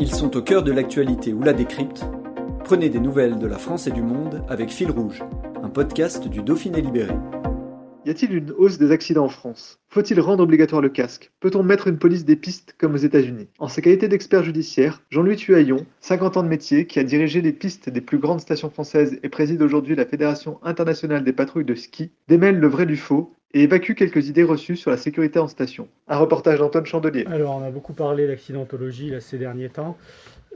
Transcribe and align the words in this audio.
Ils 0.00 0.14
sont 0.14 0.36
au 0.36 0.42
cœur 0.42 0.62
de 0.62 0.70
l'actualité 0.70 1.32
ou 1.32 1.42
la 1.42 1.52
décrypte. 1.52 2.04
Prenez 2.62 2.88
des 2.88 3.00
nouvelles 3.00 3.40
de 3.40 3.48
la 3.48 3.58
France 3.58 3.88
et 3.88 3.90
du 3.90 4.00
monde 4.00 4.44
avec 4.48 4.70
Fil 4.70 4.92
Rouge, 4.92 5.24
un 5.60 5.68
podcast 5.68 6.28
du 6.28 6.40
Dauphiné 6.40 6.80
Libéré. 6.80 7.14
Y 8.06 8.10
a-t-il 8.10 8.32
une 8.32 8.52
hausse 8.52 8.78
des 8.78 8.92
accidents 8.92 9.24
en 9.24 9.28
France? 9.28 9.80
Faut-il 9.88 10.20
rendre 10.20 10.44
obligatoire 10.44 10.80
le 10.80 10.88
casque? 10.88 11.32
Peut-on 11.40 11.64
mettre 11.64 11.88
une 11.88 11.98
police 11.98 12.24
des 12.24 12.36
pistes 12.36 12.76
comme 12.78 12.94
aux 12.94 12.98
États-Unis? 12.98 13.48
En 13.58 13.66
sa 13.66 13.82
qualité 13.82 14.06
d'expert 14.06 14.44
judiciaire, 14.44 15.02
Jean-Louis 15.10 15.34
Tuaillon, 15.34 15.84
50 16.00 16.36
ans 16.36 16.42
de 16.44 16.48
métier, 16.48 16.86
qui 16.86 17.00
a 17.00 17.04
dirigé 17.04 17.40
les 17.40 17.52
pistes 17.52 17.90
des 17.90 18.00
plus 18.00 18.18
grandes 18.18 18.40
stations 18.40 18.70
françaises 18.70 19.18
et 19.24 19.28
préside 19.28 19.62
aujourd'hui 19.62 19.96
la 19.96 20.06
Fédération 20.06 20.60
internationale 20.62 21.24
des 21.24 21.32
patrouilles 21.32 21.64
de 21.64 21.74
ski, 21.74 22.12
démêle 22.28 22.60
le 22.60 22.68
vrai 22.68 22.86
du 22.86 22.96
faux 22.96 23.34
et 23.54 23.62
évacue 23.62 23.94
quelques 23.94 24.28
idées 24.28 24.42
reçues 24.42 24.76
sur 24.76 24.90
la 24.90 24.96
sécurité 24.96 25.38
en 25.38 25.48
station. 25.48 25.88
Un 26.06 26.18
reportage 26.18 26.58
d'Antoine 26.58 26.86
Chandelier. 26.86 27.24
Alors, 27.26 27.56
on 27.56 27.62
a 27.62 27.70
beaucoup 27.70 27.94
parlé 27.94 28.26
d'accidentologie 28.26 29.12
ces 29.20 29.38
derniers 29.38 29.70
temps, 29.70 29.96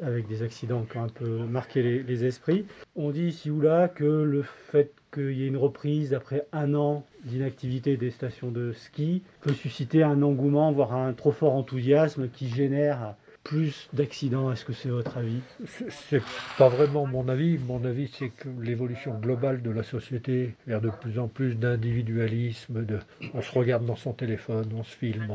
avec 0.02 0.26
des 0.26 0.42
accidents 0.42 0.84
qui 0.90 0.98
ont 0.98 1.04
un 1.04 1.08
peu 1.08 1.26
marqué 1.44 1.82
les, 1.82 2.02
les 2.02 2.24
esprits. 2.24 2.66
On 2.96 3.10
dit 3.10 3.26
ici 3.26 3.50
ou 3.50 3.60
là 3.60 3.88
que 3.88 4.04
le 4.04 4.42
fait 4.42 4.92
qu'il 5.12 5.32
y 5.32 5.44
ait 5.44 5.48
une 5.48 5.56
reprise 5.56 6.14
après 6.14 6.46
un 6.52 6.74
an 6.74 7.04
d'inactivité 7.24 7.96
des 7.96 8.10
stations 8.10 8.50
de 8.50 8.72
ski 8.72 9.22
peut 9.42 9.52
susciter 9.52 10.02
un 10.02 10.22
engouement, 10.22 10.72
voire 10.72 10.94
un 10.94 11.12
trop 11.12 11.32
fort 11.32 11.54
enthousiasme 11.54 12.28
qui 12.28 12.48
génère 12.48 13.14
plus 13.44 13.88
d'accidents. 13.92 14.52
Est-ce 14.52 14.64
que 14.64 14.72
c'est 14.72 14.88
votre 14.88 15.16
avis? 15.16 15.40
C'est 15.88 16.22
pas 16.58 16.68
vraiment 16.68 17.06
mon 17.06 17.28
avis. 17.28 17.58
Mon 17.58 17.84
avis, 17.84 18.08
c'est 18.08 18.30
que 18.30 18.48
l'évolution 18.60 19.18
globale 19.18 19.62
de 19.62 19.70
la 19.70 19.82
société 19.82 20.54
vers 20.66 20.80
de 20.80 20.90
plus 20.90 21.18
en 21.18 21.28
plus 21.28 21.54
d'individualisme, 21.54 22.84
de, 22.84 22.98
on 23.34 23.42
se 23.42 23.52
regarde 23.52 23.84
dans 23.84 23.96
son 23.96 24.12
téléphone, 24.12 24.68
on 24.74 24.84
se 24.84 24.94
filme, 24.96 25.30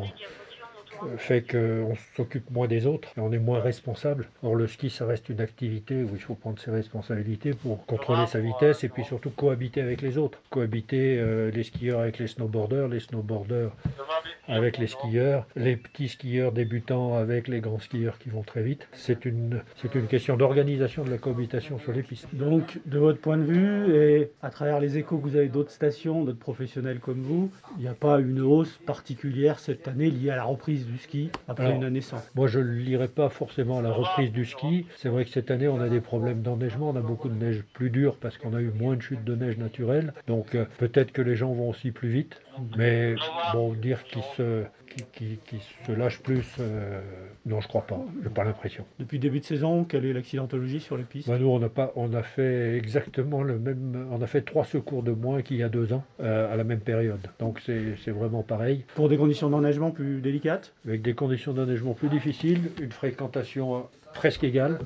fait 1.17 1.41
qu'on 1.41 1.93
s'occupe 2.15 2.49
moins 2.51 2.67
des 2.67 2.85
autres 2.85 3.09
et 3.17 3.19
on 3.19 3.31
est 3.31 3.39
moins 3.39 3.59
responsable. 3.59 4.27
Or, 4.43 4.55
le 4.55 4.67
ski, 4.67 4.89
ça 4.89 5.05
reste 5.05 5.29
une 5.29 5.41
activité 5.41 6.03
où 6.03 6.09
il 6.13 6.21
faut 6.21 6.35
prendre 6.35 6.59
ses 6.59 6.71
responsabilités 6.71 7.51
pour 7.51 7.85
contrôler 7.85 8.27
sa 8.27 8.39
vitesse 8.39 8.83
et 8.83 8.89
puis 8.89 9.03
surtout 9.03 9.29
cohabiter 9.29 9.81
avec 9.81 10.01
les 10.01 10.17
autres. 10.17 10.39
Cohabiter 10.49 11.17
euh, 11.19 11.51
les 11.51 11.63
skieurs 11.63 11.99
avec 11.99 12.19
les 12.19 12.27
snowboarders, 12.27 12.87
les 12.87 12.99
snowboarders 12.99 13.71
avec 14.47 14.77
les 14.77 14.87
skieurs, 14.87 15.45
les 15.55 15.75
petits 15.75 16.07
skieurs 16.07 16.51
débutants 16.51 17.15
avec 17.15 17.47
les 17.47 17.59
grands 17.59 17.79
skieurs 17.79 18.17
qui 18.17 18.29
vont 18.29 18.43
très 18.43 18.63
vite. 18.63 18.87
C'est 18.93 19.25
une, 19.25 19.61
c'est 19.75 19.93
une 19.95 20.07
question 20.07 20.37
d'organisation 20.37 21.03
de 21.03 21.09
la 21.09 21.17
cohabitation 21.17 21.79
sur 21.79 21.91
les 21.91 22.03
pistes. 22.03 22.27
Donc, 22.33 22.79
de 22.85 22.97
votre 22.97 23.19
point 23.19 23.37
de 23.37 23.43
vue, 23.43 23.95
et 23.95 24.31
à 24.41 24.49
travers 24.49 24.79
les 24.79 24.97
échos 24.97 25.17
que 25.17 25.23
vous 25.23 25.35
avez 25.35 25.49
d'autres 25.49 25.71
stations, 25.71 26.23
d'autres 26.23 26.39
professionnels 26.39 26.99
comme 26.99 27.21
vous, 27.21 27.51
il 27.77 27.81
n'y 27.81 27.87
a 27.89 27.93
pas 27.93 28.19
une 28.19 28.41
hausse 28.41 28.79
particulière 28.85 29.59
cette 29.59 29.87
année 29.87 30.09
liée 30.09 30.29
à 30.29 30.37
la 30.37 30.43
reprise 30.43 30.86
du 30.88 30.97
ski 30.97 31.30
après 31.47 31.66
Alors, 31.66 31.77
une 31.77 31.83
année 31.83 32.02
sans 32.02 32.17
Moi, 32.35 32.47
je 32.47 32.59
ne 32.59 32.71
lirai 32.71 33.07
pas 33.07 33.30
forcément 33.30 33.80
à 33.80 33.81
la 33.81 33.91
reprise 33.91 34.31
du 34.31 34.45
ski. 34.45 34.85
C'est 34.97 35.09
vrai 35.09 35.25
que 35.25 35.31
cette 35.31 35.52
année, 35.52 35.67
on 35.67 35.80
a 35.80 35.89
des 35.89 36.02
problèmes 36.02 36.42
d'enneigement. 36.42 36.89
On 36.89 36.95
a 36.95 37.02
beaucoup 37.02 37.30
de 37.30 37.36
neige 37.36 37.64
plus 37.73 37.89
dure 37.89 38.17
parce 38.17 38.37
qu'on 38.37 38.53
a 38.53 38.61
eu 38.61 38.71
moins 38.71 38.95
de 38.95 39.02
chutes 39.02 39.23
de 39.23 39.36
neige 39.36 39.58
naturelle. 39.58 40.14
Donc, 40.27 40.55
euh, 40.55 40.65
peut-être 40.77 41.11
que 41.11 41.21
les 41.21 41.36
gens 41.36 41.53
vont 41.53 41.70
aussi 41.70 41.92
plus 41.92 42.09
vite. 42.09 42.42
Mais 42.77 43.15
bon, 43.53 43.73
dire 43.73 44.03
qu'ils 44.03 44.23
se, 44.37 44.64
lâchent 45.92 46.21
plus, 46.21 46.55
euh, 46.59 47.02
non, 47.45 47.61
je 47.61 47.67
crois 47.67 47.86
pas. 47.86 47.99
J'ai 48.23 48.30
pas 48.30 48.43
l'impression. 48.43 48.86
Depuis 48.99 49.17
le 49.17 49.21
début 49.21 49.39
de 49.39 49.45
saison, 49.45 49.83
quelle 49.83 50.05
est 50.05 50.14
l'accidentologie 50.14 50.80
sur 50.80 50.98
les 50.98 51.04
pistes? 51.04 51.27
Bah, 51.27 51.37
nous, 51.37 51.48
on 51.48 51.61
a 51.61 51.69
pas, 51.69 51.92
on 51.95 52.14
a 52.14 52.23
fait 52.23 52.75
exactement 52.75 53.43
le 53.43 53.59
même. 53.59 54.08
On 54.11 54.21
a 54.21 54.27
fait 54.27 54.42
trois 54.42 54.65
secours 54.65 55.04
de 55.04 55.11
moins 55.11 55.42
qu'il 55.42 55.58
y 55.58 55.64
a 55.64 55.69
deux 55.69 55.93
ans 55.93 56.04
euh, 56.19 56.52
à 56.52 56.55
la 56.55 56.64
même 56.64 56.80
période. 56.80 57.19
Donc, 57.39 57.61
c'est 57.65 58.11
vraiment 58.11 58.43
pareil. 58.43 58.86
Pour 58.95 59.09
des 59.09 59.17
conditions 59.17 59.49
d'enneigement 59.49 59.92
plus 59.92 60.21
délicates? 60.21 60.73
Avec 60.86 61.02
des 61.02 61.14
conditions 61.14 61.54
d'enneigement 61.54 61.93
plus 61.93 62.10
difficiles, 62.10 62.71
une 62.82 62.92
fréquentation 62.92 63.88
presque 64.14 64.43
égale. 64.43 64.80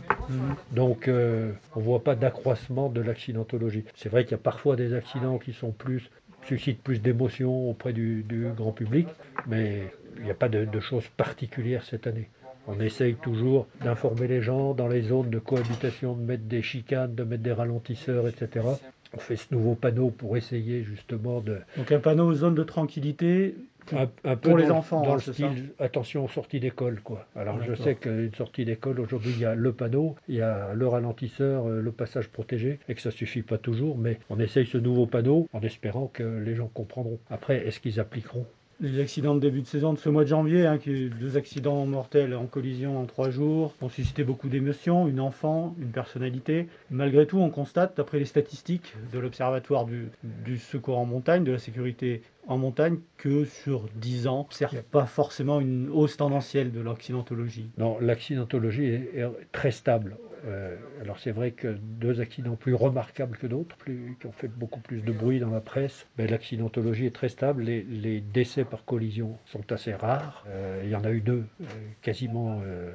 Donc 0.71 1.07
euh, 1.07 1.51
on 1.75 1.79
ne 1.79 1.85
voit 1.85 2.03
pas 2.03 2.15
d'accroissement 2.15 2.89
de 2.89 3.01
l'accidentologie. 3.01 3.83
C'est 3.95 4.09
vrai 4.09 4.23
qu'il 4.23 4.31
y 4.31 4.35
a 4.35 4.43
parfois 4.43 4.75
des 4.75 4.93
accidents 4.93 5.37
qui 5.37 5.53
sont 5.53 5.71
plus 5.71 6.09
suscitent 6.47 6.81
plus 6.81 7.01
d'émotions 7.01 7.69
auprès 7.69 7.93
du, 7.93 8.23
du 8.23 8.47
grand 8.55 8.71
public, 8.71 9.07
mais 9.47 9.91
il 10.17 10.23
n'y 10.23 10.31
a 10.31 10.35
pas 10.35 10.49
de, 10.49 10.65
de 10.65 10.79
choses 10.79 11.07
particulières 11.17 11.83
cette 11.83 12.07
année. 12.07 12.29
On 12.67 12.79
essaye 12.79 13.15
toujours 13.15 13.67
d'informer 13.83 14.27
les 14.27 14.41
gens 14.41 14.73
dans 14.73 14.87
les 14.87 15.01
zones 15.01 15.29
de 15.29 15.39
cohabitation, 15.39 16.13
de 16.13 16.21
mettre 16.21 16.43
des 16.43 16.61
chicanes, 16.61 17.15
de 17.15 17.23
mettre 17.23 17.43
des 17.43 17.53
ralentisseurs, 17.53 18.27
etc. 18.27 18.65
On 19.13 19.17
fait 19.17 19.35
ce 19.35 19.47
nouveau 19.51 19.75
panneau 19.75 20.09
pour 20.09 20.37
essayer 20.37 20.83
justement 20.83 21.41
de, 21.41 21.57
Donc 21.75 21.91
un 21.91 21.99
panneau 21.99 22.33
zone 22.33 22.55
de 22.55 22.63
tranquillité. 22.63 23.55
Un, 23.93 24.09
un 24.23 24.35
peu 24.35 24.49
Pour 24.49 24.57
les 24.57 24.67
dans 24.67 24.77
enfants, 24.77 25.01
dans 25.01 25.13
hein, 25.13 25.19
le 25.25 25.33
style 25.33 25.69
attention 25.79 26.25
aux 26.25 26.29
sorties 26.29 26.59
d'école 26.59 27.01
quoi. 27.01 27.25
Alors 27.35 27.61
je 27.61 27.73
sais 27.75 27.95
qu'une 27.95 28.33
sortie 28.35 28.65
d'école 28.65 28.99
aujourd'hui 28.99 29.31
il 29.31 29.39
y 29.39 29.45
a 29.45 29.55
le 29.55 29.71
panneau, 29.73 30.15
il 30.27 30.35
y 30.35 30.41
a 30.41 30.73
le 30.73 30.87
ralentisseur, 30.87 31.67
euh, 31.67 31.81
le 31.81 31.91
passage 31.91 32.29
protégé 32.29 32.79
et 32.89 32.95
que 32.95 33.01
ça 33.01 33.11
suffit 33.11 33.41
pas 33.41 33.57
toujours, 33.57 33.97
mais 33.97 34.19
on 34.29 34.39
essaye 34.39 34.65
ce 34.65 34.77
nouveau 34.77 35.05
panneau 35.05 35.47
en 35.53 35.61
espérant 35.61 36.07
que 36.07 36.23
les 36.23 36.55
gens 36.55 36.69
comprendront. 36.73 37.19
Après 37.29 37.67
est-ce 37.67 37.79
qu'ils 37.79 37.99
appliqueront? 37.99 38.45
Les 38.83 38.99
accidents 38.99 39.35
de 39.35 39.39
début 39.39 39.61
de 39.61 39.67
saison 39.67 39.93
de 39.93 39.99
ce 39.99 40.09
mois 40.09 40.23
de 40.23 40.29
janvier, 40.29 40.65
hein, 40.65 40.79
qui 40.79 41.11
deux 41.11 41.37
accidents 41.37 41.85
mortels 41.85 42.33
en 42.33 42.47
collision 42.47 42.99
en 42.99 43.05
trois 43.05 43.29
jours, 43.29 43.75
ont 43.79 43.89
suscité 43.89 44.23
beaucoup 44.23 44.49
d'émotions, 44.49 45.07
une 45.07 45.19
enfant, 45.19 45.75
une 45.79 45.91
personnalité. 45.91 46.67
Malgré 46.89 47.27
tout, 47.27 47.37
on 47.37 47.51
constate, 47.51 47.95
d'après 47.95 48.17
les 48.17 48.25
statistiques 48.25 48.95
de 49.13 49.19
l'Observatoire 49.19 49.85
du, 49.85 50.07
du 50.23 50.57
secours 50.57 50.97
en 50.97 51.05
montagne, 51.05 51.43
de 51.43 51.51
la 51.51 51.59
sécurité 51.59 52.23
en 52.47 52.57
montagne, 52.57 52.99
que 53.17 53.45
sur 53.45 53.87
10 53.95 54.27
ans, 54.27 54.47
il 54.59 54.67
n'y 54.71 54.79
a 54.79 54.83
pas 54.83 55.05
forcément 55.05 55.59
une 55.59 55.89
hausse 55.89 56.17
tendancielle 56.17 56.71
de 56.71 56.81
l'accidentologie. 56.81 57.69
Non, 57.77 57.97
l'accidentologie 57.99 58.85
est, 58.85 59.11
est 59.15 59.51
très 59.51 59.71
stable. 59.71 60.17
Euh, 60.45 60.75
alors 61.01 61.19
c'est 61.19 61.31
vrai 61.31 61.51
que 61.51 61.67
deux 61.67 62.19
accidents 62.19 62.55
plus 62.55 62.73
remarquables 62.73 63.37
que 63.37 63.47
d'autres, 63.47 63.75
qui 63.85 64.25
ont 64.25 64.31
fait 64.31 64.47
beaucoup 64.47 64.79
plus 64.79 65.01
de 65.01 65.11
bruit 65.11 65.39
dans 65.39 65.49
la 65.49 65.61
presse, 65.61 66.07
mais 66.17 66.27
l'accidentologie 66.27 67.05
est 67.05 67.15
très 67.15 67.29
stable. 67.29 67.63
Les, 67.63 67.83
les 67.83 68.21
décès 68.21 68.63
par 68.63 68.85
collision 68.85 69.37
sont 69.45 69.71
assez 69.71 69.93
rares. 69.93 70.43
Euh, 70.47 70.81
il 70.83 70.89
y 70.89 70.95
en 70.95 71.03
a 71.03 71.11
eu 71.11 71.21
deux, 71.21 71.43
euh, 71.61 71.65
quasiment 72.01 72.61
euh, 72.65 72.91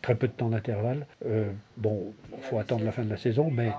très 0.00 0.14
peu 0.14 0.28
de 0.28 0.32
temps 0.32 0.48
d'intervalle. 0.48 1.06
Bon, 1.76 2.12
il 2.36 2.42
faut 2.42 2.58
attendre 2.58 2.84
la 2.84 2.92
fin 2.92 3.04
de 3.04 3.10
la 3.10 3.16
saison, 3.16 3.50
mais 3.50 3.70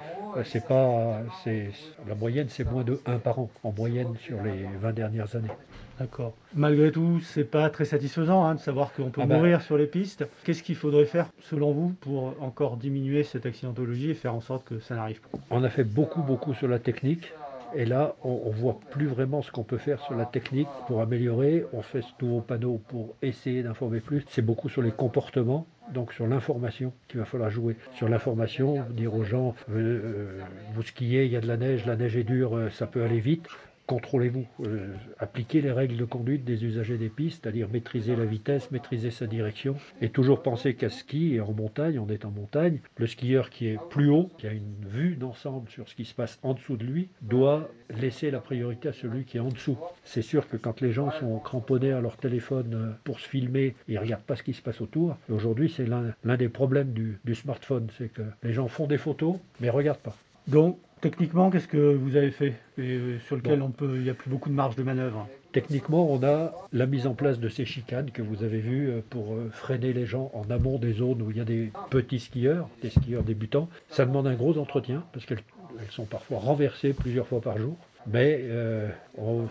c'est 0.44 0.66
pas, 0.66 1.22
c'est 1.44 1.70
la 2.08 2.16
moyenne, 2.16 2.48
c'est 2.50 2.64
moins 2.64 2.84
de 2.84 3.00
1 3.06 3.20
par 3.20 3.40
an 3.40 3.50
en 3.64 3.72
moyenne 3.72 4.11
sur 4.18 4.42
les 4.44 4.66
20 4.82 4.94
dernières 4.94 5.36
années. 5.36 5.52
D'accord. 6.00 6.34
Malgré 6.56 6.92
tout, 6.92 7.20
c'est 7.20 7.44
pas 7.44 7.70
très 7.70 7.86
satisfaisant 7.86 8.44
hein, 8.46 8.56
de 8.56 8.60
savoir 8.60 8.92
qu'on 8.94 9.10
peut 9.10 9.22
Ah 9.24 9.28
bah. 9.28 9.36
mourir 9.36 9.62
sur 9.62 9.78
les 9.78 9.86
pistes. 9.86 10.26
Qu'est-ce 10.44 10.64
qu'il 10.64 10.76
faudrait 10.76 11.06
faire, 11.06 11.28
selon 11.42 11.72
vous, 11.72 11.90
pour 12.02 12.36
encore 12.42 12.78
diminuer 12.78 13.24
cette 13.24 13.46
accidentologie 13.46 14.10
et 14.12 14.14
faire 14.16 14.34
en 14.34 14.42
sorte 14.42 14.66
que 14.68 14.80
ça 14.80 14.96
n'arrive 14.96 15.22
pas 15.22 15.38
On 15.52 15.64
a 15.64 15.70
fait 15.70 15.84
beaucoup, 15.84 16.24
beaucoup 16.24 16.54
sur 16.54 16.68
la 16.68 16.80
technique. 16.80 17.32
Et 17.74 17.86
là, 17.86 18.16
on 18.24 18.50
ne 18.50 18.54
voit 18.54 18.80
plus 18.90 19.08
vraiment 19.08 19.42
ce 19.42 19.52
qu'on 19.52 19.64
peut 19.64 19.78
faire 19.78 20.02
sur 20.02 20.16
la 20.16 20.26
technique 20.26 20.68
pour 20.88 21.02
améliorer. 21.02 21.66
On 21.72 21.81
fait 21.81 22.02
ce 22.02 22.12
nouveau 22.22 22.42
panneau 22.42 22.81
pour 22.90 23.16
essayer 23.22 23.64
d'informer 23.64 24.02
plus. 24.02 24.25
C'est 24.28 24.42
beaucoup 24.42 24.68
sur 24.68 24.81
les 24.81 24.92
comportements, 24.92 25.66
donc 25.94 26.12
sur 26.12 26.28
l'information 26.28 26.92
qu'il 27.07 27.19
va 27.19 27.25
falloir 27.25 27.50
jouer. 27.50 27.78
Sur 27.96 28.10
l'information, 28.10 28.84
dire 28.90 29.14
aux 29.16 29.24
gens, 29.24 29.56
euh, 29.69 30.02
euh, 30.04 30.40
vous 30.74 30.84
skiez, 30.84 31.25
il 31.25 31.31
y 31.31 31.38
a 31.38 31.42
de 31.42 31.48
la 31.48 31.56
neige, 31.57 31.86
la 31.86 31.96
neige 31.96 32.18
est 32.18 32.25
dure, 32.25 32.57
euh, 32.57 32.69
ça 32.72 32.88
peut 32.88 33.04
aller 33.04 33.19
vite. 33.22 33.48
Contrôlez-vous, 33.88 34.45
euh, 34.63 34.94
appliquez 35.19 35.62
les 35.62 35.72
règles 35.72 35.98
de 35.98 36.06
conduite 36.06 36.45
des 36.45 36.63
usagers 36.63 36.98
des 36.98 37.10
pistes, 37.10 37.42
c'est-à-dire 37.44 37.68
maîtriser 37.69 38.16
la 38.16 38.25
vitesse, 38.25 38.72
maîtriser 38.72 39.12
sa 39.12 39.28
direction, 39.28 39.75
et 40.01 40.10
toujours 40.10 40.42
penser 40.44 40.75
qu'à 40.75 40.89
ski 40.89 41.36
et 41.36 41.42
en 41.42 41.51
montagne, 41.51 42.00
on 42.00 42.07
est 42.07 42.24
en 42.24 42.31
montagne, 42.31 42.80
le 42.98 43.07
skieur 43.07 43.50
qui 43.50 43.68
est 43.68 43.80
plus 43.89 44.10
haut, 44.10 44.30
qui 44.38 44.48
a 44.48 44.54
une 44.54 44.86
vue 44.88 45.16
d'ensemble 45.16 45.69
sur 45.69 45.89
ce 45.89 45.95
qui 45.95 46.06
se 46.06 46.13
passe 46.13 46.39
en 46.44 46.54
dessous 46.54 46.78
de 46.78 46.86
lui, 46.86 47.10
doit 47.22 47.69
laisser 47.89 48.31
la 48.31 48.39
priorité 48.39 48.89
à 48.89 48.94
celui 48.94 49.25
qui 49.25 49.38
est 49.38 49.42
en 49.42 49.50
dessous. 49.50 49.78
C'est 50.06 50.22
sûr 50.22 50.48
que 50.48 50.57
quand 50.57 50.81
les 50.81 50.94
gens 50.94 51.12
sont 51.12 51.39
cramponnés 51.39 51.92
à 51.92 52.01
leur 52.01 52.18
téléphone 52.18 52.74
euh, 52.74 52.92
pour 53.04 53.19
se 53.19 53.28
filmer, 53.28 53.75
ils 53.88 53.95
ne 53.95 54.00
regardent 54.00 54.24
pas 54.24 54.36
ce 54.36 54.44
qui 54.44 54.54
se 54.54 54.62
passe 54.62 54.80
autour. 54.81 55.18
Aujourd'hui, 55.30 55.74
c'est 55.75 55.86
l'un 55.86 56.38
des 56.38 56.50
problèmes 56.50 56.94
du, 56.94 57.19
du 57.25 57.36
smartphone, 57.36 57.88
c'est 57.98 58.12
que 58.12 58.22
les 58.44 58.54
gens 58.54 58.68
font 58.68 58.88
des 58.88 58.98
photos, 58.98 59.36
mais 59.60 59.68
ne 59.68 59.72
regardent 59.72 60.00
pas. 60.00 60.16
Donc, 60.48 60.78
Techniquement, 61.01 61.50
qu'est-ce 61.50 61.68
que 61.68 61.95
vous 61.95 62.15
avez 62.15 62.31
fait 62.31 62.53
et 62.77 62.81
euh, 62.81 63.19
sur 63.25 63.36
lequel 63.36 63.62
on 63.62 63.71
peut, 63.71 63.95
il 63.95 64.03
n'y 64.03 64.09
a 64.09 64.13
plus 64.13 64.30
beaucoup 64.30 64.50
de 64.50 64.53
marge 64.53 64.75
de 64.75 64.83
manœuvre 64.83 65.27
Techniquement, 65.51 66.09
on 66.09 66.24
a 66.24 66.53
la 66.71 66.86
mise 66.86 67.07
en 67.07 67.13
place 67.13 67.39
de 67.39 67.50
ces 67.50 67.65
chicanes 67.65 68.12
que 68.12 68.21
vous 68.21 68.44
avez 68.44 68.59
vues 68.59 68.89
euh, 68.89 69.01
pour 69.09 69.33
euh, 69.33 69.50
freiner 69.51 69.92
les 69.92 70.06
gens 70.06 70.31
en 70.33 70.50
amont 70.50 70.77
des 70.77 70.94
zones 70.94 71.21
où 71.21 71.31
il 71.31 71.38
y 71.38 71.42
a 71.42 71.45
des 71.45 71.71
petits 71.89 72.19
skieurs, 72.19 72.69
des 72.81 72.89
skieurs 72.89 73.24
débutants. 73.24 73.68
Ça 73.89 74.06
demande 74.06 74.27
un 74.27 74.36
gros 74.36 74.57
entretien 74.57 75.03
parce 75.12 75.25
qu'elles 75.25 75.44
elles 75.80 75.92
sont 75.92 76.06
parfois 76.06 76.39
renversées 76.39 76.94
plusieurs 76.94 77.27
fois 77.27 77.42
par 77.42 77.57
jour. 77.57 77.75
Mais 78.07 78.39
euh, 78.44 78.89
on, 79.18 79.47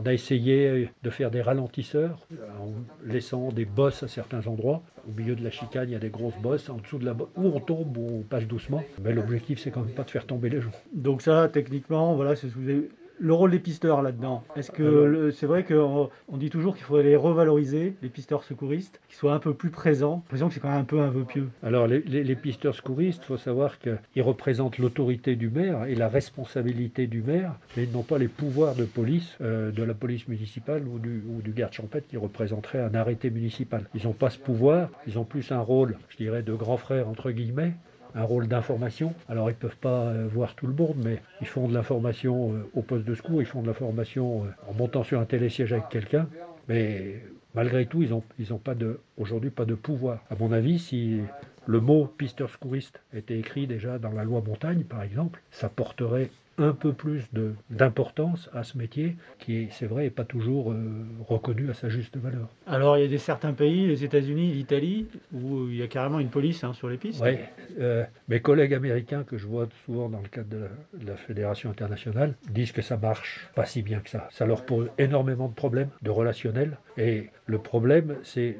on 0.00 0.06
a 0.06 0.12
essayé 0.14 0.88
de 1.02 1.10
faire 1.10 1.30
des 1.30 1.42
ralentisseurs 1.42 2.18
en 2.60 2.70
laissant 3.06 3.50
des 3.50 3.64
bosses 3.64 4.02
à 4.02 4.08
certains 4.08 4.46
endroits. 4.46 4.82
Au 5.08 5.12
milieu 5.18 5.34
de 5.34 5.44
la 5.44 5.50
chicane, 5.50 5.88
il 5.88 5.92
y 5.92 5.96
a 5.96 5.98
des 5.98 6.08
grosses 6.10 6.38
bosses. 6.42 6.68
En 6.70 6.76
dessous 6.76 6.98
de 6.98 7.04
la 7.04 7.12
où 7.12 7.26
on 7.36 7.60
tombe, 7.60 7.96
où 7.96 8.20
on 8.20 8.22
passe 8.22 8.46
doucement. 8.46 8.82
Mais 9.02 9.12
l'objectif, 9.12 9.60
c'est 9.60 9.70
quand 9.70 9.82
même 9.82 9.94
pas 9.94 10.04
de 10.04 10.10
faire 10.10 10.26
tomber 10.26 10.48
les 10.48 10.60
gens. 10.60 10.70
Donc 10.94 11.22
ça, 11.22 11.48
techniquement, 11.52 12.14
voilà, 12.14 12.34
c'est 12.36 12.48
ce 12.48 12.54
que 12.54 12.58
vous 12.58 12.68
avez- 12.68 12.88
le 13.20 13.32
rôle 13.34 13.50
des 13.50 13.58
pisteurs 13.58 14.02
là-dedans. 14.02 14.42
Est-ce 14.56 14.70
que 14.70 15.30
c'est 15.30 15.46
vrai 15.46 15.64
qu'on 15.64 16.08
on 16.28 16.36
dit 16.38 16.48
toujours 16.50 16.74
qu'il 16.74 16.84
faudrait 16.84 17.04
les 17.04 17.16
revaloriser, 17.16 17.94
les 18.02 18.08
pisteurs 18.08 18.42
secouristes, 18.44 19.00
qu'ils 19.08 19.16
soient 19.18 19.34
un 19.34 19.38
peu 19.38 19.52
plus 19.54 19.70
présents. 19.70 20.22
J'ai 20.30 20.36
l'impression 20.38 20.48
que 20.48 20.54
c'est 20.54 20.60
quand 20.60 20.70
même 20.70 20.78
un 20.80 20.84
peu 20.84 21.00
un 21.00 21.10
vœu 21.10 21.24
pieux. 21.24 21.48
Alors, 21.62 21.86
les, 21.86 22.00
les- 22.00 22.24
les 22.24 22.34
pisteurs 22.36 22.74
secouristes, 22.74 23.20
il 23.24 23.26
faut 23.26 23.36
savoir 23.36 23.78
qu'ils 23.78 24.22
représentent 24.22 24.78
l'autorité 24.78 25.36
du 25.36 25.50
maire 25.50 25.84
et 25.84 25.94
la 25.94 26.08
responsabilité 26.08 27.06
du 27.06 27.22
maire, 27.22 27.54
mais 27.76 27.84
ils 27.84 27.92
n'ont 27.92 28.02
pas 28.02 28.18
les 28.18 28.28
pouvoirs 28.28 28.74
de 28.74 28.84
police 28.84 29.36
euh, 29.42 29.70
de 29.70 29.82
la 29.82 29.94
police 29.94 30.26
municipale 30.28 30.84
ou 30.88 30.98
du, 30.98 31.22
ou 31.28 31.42
du 31.42 31.52
garde 31.52 31.72
champêtre 31.72 32.08
qui 32.08 32.16
représenterait 32.16 32.80
un 32.80 32.94
arrêté 32.94 33.30
municipal. 33.30 33.84
Ils 33.94 34.04
n'ont 34.04 34.12
pas 34.14 34.30
ce 34.30 34.38
pouvoir, 34.38 34.88
ils 35.06 35.18
ont 35.18 35.24
plus 35.24 35.52
un 35.52 35.60
rôle, 35.60 35.96
je 36.08 36.16
dirais, 36.16 36.42
de 36.42 36.54
grand 36.54 36.78
frère, 36.78 37.08
entre 37.08 37.30
guillemets, 37.30 37.74
un 38.14 38.22
rôle 38.22 38.48
d'information. 38.48 39.14
Alors 39.28 39.50
ils 39.50 39.54
ne 39.54 39.58
peuvent 39.58 39.76
pas 39.76 40.06
euh, 40.06 40.28
voir 40.32 40.54
tout 40.54 40.66
le 40.66 40.74
monde, 40.74 40.96
mais 41.04 41.20
ils 41.40 41.46
font 41.46 41.68
de 41.68 41.74
l'information 41.74 42.54
euh, 42.54 42.70
au 42.74 42.82
poste 42.82 43.04
de 43.04 43.14
secours, 43.14 43.42
ils 43.42 43.46
font 43.46 43.62
de 43.62 43.66
l'information 43.66 44.44
euh, 44.44 44.70
en 44.70 44.74
montant 44.74 45.04
sur 45.04 45.20
un 45.20 45.24
télésiège 45.24 45.72
avec 45.72 45.88
quelqu'un. 45.88 46.28
Mais 46.68 47.22
malgré 47.54 47.86
tout, 47.86 48.02
ils 48.02 48.10
n'ont 48.10 48.22
ils 48.38 48.52
ont 48.52 48.58
pas 48.58 48.74
de, 48.74 49.00
aujourd'hui 49.16 49.50
pas 49.50 49.64
de 49.64 49.74
pouvoir. 49.74 50.20
À 50.30 50.34
mon 50.38 50.52
avis, 50.52 50.78
si 50.78 51.20
le 51.66 51.80
mot 51.80 52.06
pisteur 52.06 52.50
secouriste 52.50 53.00
était 53.14 53.38
écrit 53.38 53.66
déjà 53.66 53.98
dans 53.98 54.12
la 54.12 54.24
loi 54.24 54.42
montagne, 54.46 54.84
par 54.84 55.02
exemple, 55.02 55.40
ça 55.50 55.68
porterait 55.68 56.30
un 56.60 56.72
peu 56.72 56.92
plus 56.92 57.24
d'importance 57.70 58.50
à 58.52 58.62
ce 58.62 58.76
métier 58.78 59.16
qui, 59.38 59.56
est, 59.56 59.68
c'est 59.72 59.86
vrai, 59.86 60.04
n'est 60.04 60.10
pas 60.10 60.24
toujours 60.24 60.72
euh, 60.72 61.04
reconnu 61.26 61.70
à 61.70 61.74
sa 61.74 61.88
juste 61.88 62.16
valeur. 62.16 62.48
Alors 62.66 62.98
il 62.98 63.02
y 63.02 63.04
a 63.04 63.08
des 63.08 63.18
certains 63.18 63.52
pays, 63.52 63.86
les 63.86 64.04
États-Unis, 64.04 64.52
l'Italie, 64.52 65.06
où 65.32 65.68
il 65.68 65.76
y 65.76 65.82
a 65.82 65.86
carrément 65.86 66.20
une 66.20 66.28
police 66.28 66.62
hein, 66.64 66.72
sur 66.74 66.88
les 66.88 66.96
pistes. 66.96 67.20
Ouais, 67.20 67.48
euh, 67.78 68.04
mes 68.28 68.40
collègues 68.40 68.74
américains 68.74 69.24
que 69.24 69.38
je 69.38 69.46
vois 69.46 69.68
souvent 69.86 70.08
dans 70.08 70.20
le 70.20 70.28
cadre 70.28 70.48
de 70.48 70.58
la, 70.58 70.68
de 70.98 71.06
la 71.06 71.16
fédération 71.16 71.70
internationale 71.70 72.34
disent 72.50 72.72
que 72.72 72.82
ça 72.82 72.96
marche 72.96 73.48
pas 73.54 73.64
si 73.64 73.82
bien 73.82 74.00
que 74.00 74.10
ça. 74.10 74.28
Ça 74.30 74.46
leur 74.46 74.64
pose 74.64 74.90
énormément 74.98 75.48
de 75.48 75.54
problèmes, 75.54 75.90
de 76.02 76.10
relationnel. 76.10 76.76
Et 76.96 77.30
le 77.46 77.58
problème, 77.58 78.16
c'est 78.22 78.56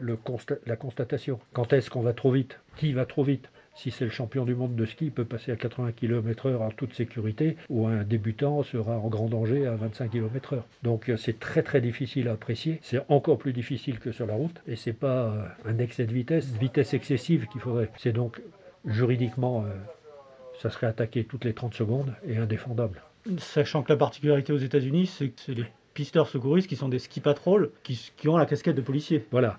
la 0.66 0.76
constatation. 0.76 1.38
Quand 1.52 1.72
est-ce 1.72 1.90
qu'on 1.90 2.02
va 2.02 2.12
trop 2.12 2.32
vite? 2.32 2.58
Qui 2.76 2.92
va 2.92 3.04
trop 3.04 3.24
vite? 3.24 3.50
Si 3.80 3.90
c'est 3.90 4.04
le 4.04 4.10
champion 4.10 4.44
du 4.44 4.54
monde 4.54 4.76
de 4.76 4.84
ski, 4.84 5.06
il 5.06 5.10
peut 5.10 5.24
passer 5.24 5.52
à 5.52 5.56
80 5.56 5.92
km/h 5.92 6.56
en 6.58 6.70
toute 6.70 6.92
sécurité, 6.92 7.56
ou 7.70 7.86
un 7.86 8.02
débutant 8.02 8.62
sera 8.62 8.98
en 8.98 9.08
grand 9.08 9.28
danger 9.28 9.66
à 9.66 9.74
25 9.74 10.10
km/h. 10.10 10.60
Donc 10.82 11.08
euh, 11.08 11.16
c'est 11.16 11.40
très 11.40 11.62
très 11.62 11.80
difficile 11.80 12.28
à 12.28 12.32
apprécier. 12.32 12.78
C'est 12.82 13.00
encore 13.08 13.38
plus 13.38 13.54
difficile 13.54 13.98
que 13.98 14.12
sur 14.12 14.26
la 14.26 14.34
route, 14.34 14.60
et 14.66 14.76
c'est 14.76 14.92
pas 14.92 15.30
euh, 15.30 15.44
un 15.64 15.78
excès 15.78 16.04
de 16.04 16.12
vitesse, 16.12 16.46
vitesse 16.60 16.92
excessive 16.92 17.46
qu'il 17.46 17.62
faudrait. 17.62 17.90
C'est 17.96 18.12
donc 18.12 18.42
juridiquement, 18.84 19.64
euh, 19.64 19.70
ça 20.60 20.68
serait 20.68 20.86
attaqué 20.86 21.24
toutes 21.24 21.46
les 21.46 21.54
30 21.54 21.72
secondes 21.72 22.12
et 22.28 22.36
indéfendable. 22.36 23.00
Sachant 23.38 23.82
que 23.82 23.90
la 23.90 23.98
particularité 23.98 24.52
aux 24.52 24.58
États-Unis, 24.58 25.06
c'est 25.06 25.28
que 25.28 25.40
c'est 25.40 25.54
les 25.54 25.64
pisteurs 25.94 26.28
secouristes 26.28 26.68
qui 26.68 26.76
sont 26.76 26.90
des 26.90 26.98
ski 26.98 27.20
patrols 27.20 27.70
qui, 27.82 28.12
qui 28.18 28.28
ont 28.28 28.36
la 28.36 28.44
casquette 28.44 28.76
de 28.76 28.82
policier. 28.82 29.24
Voilà. 29.30 29.58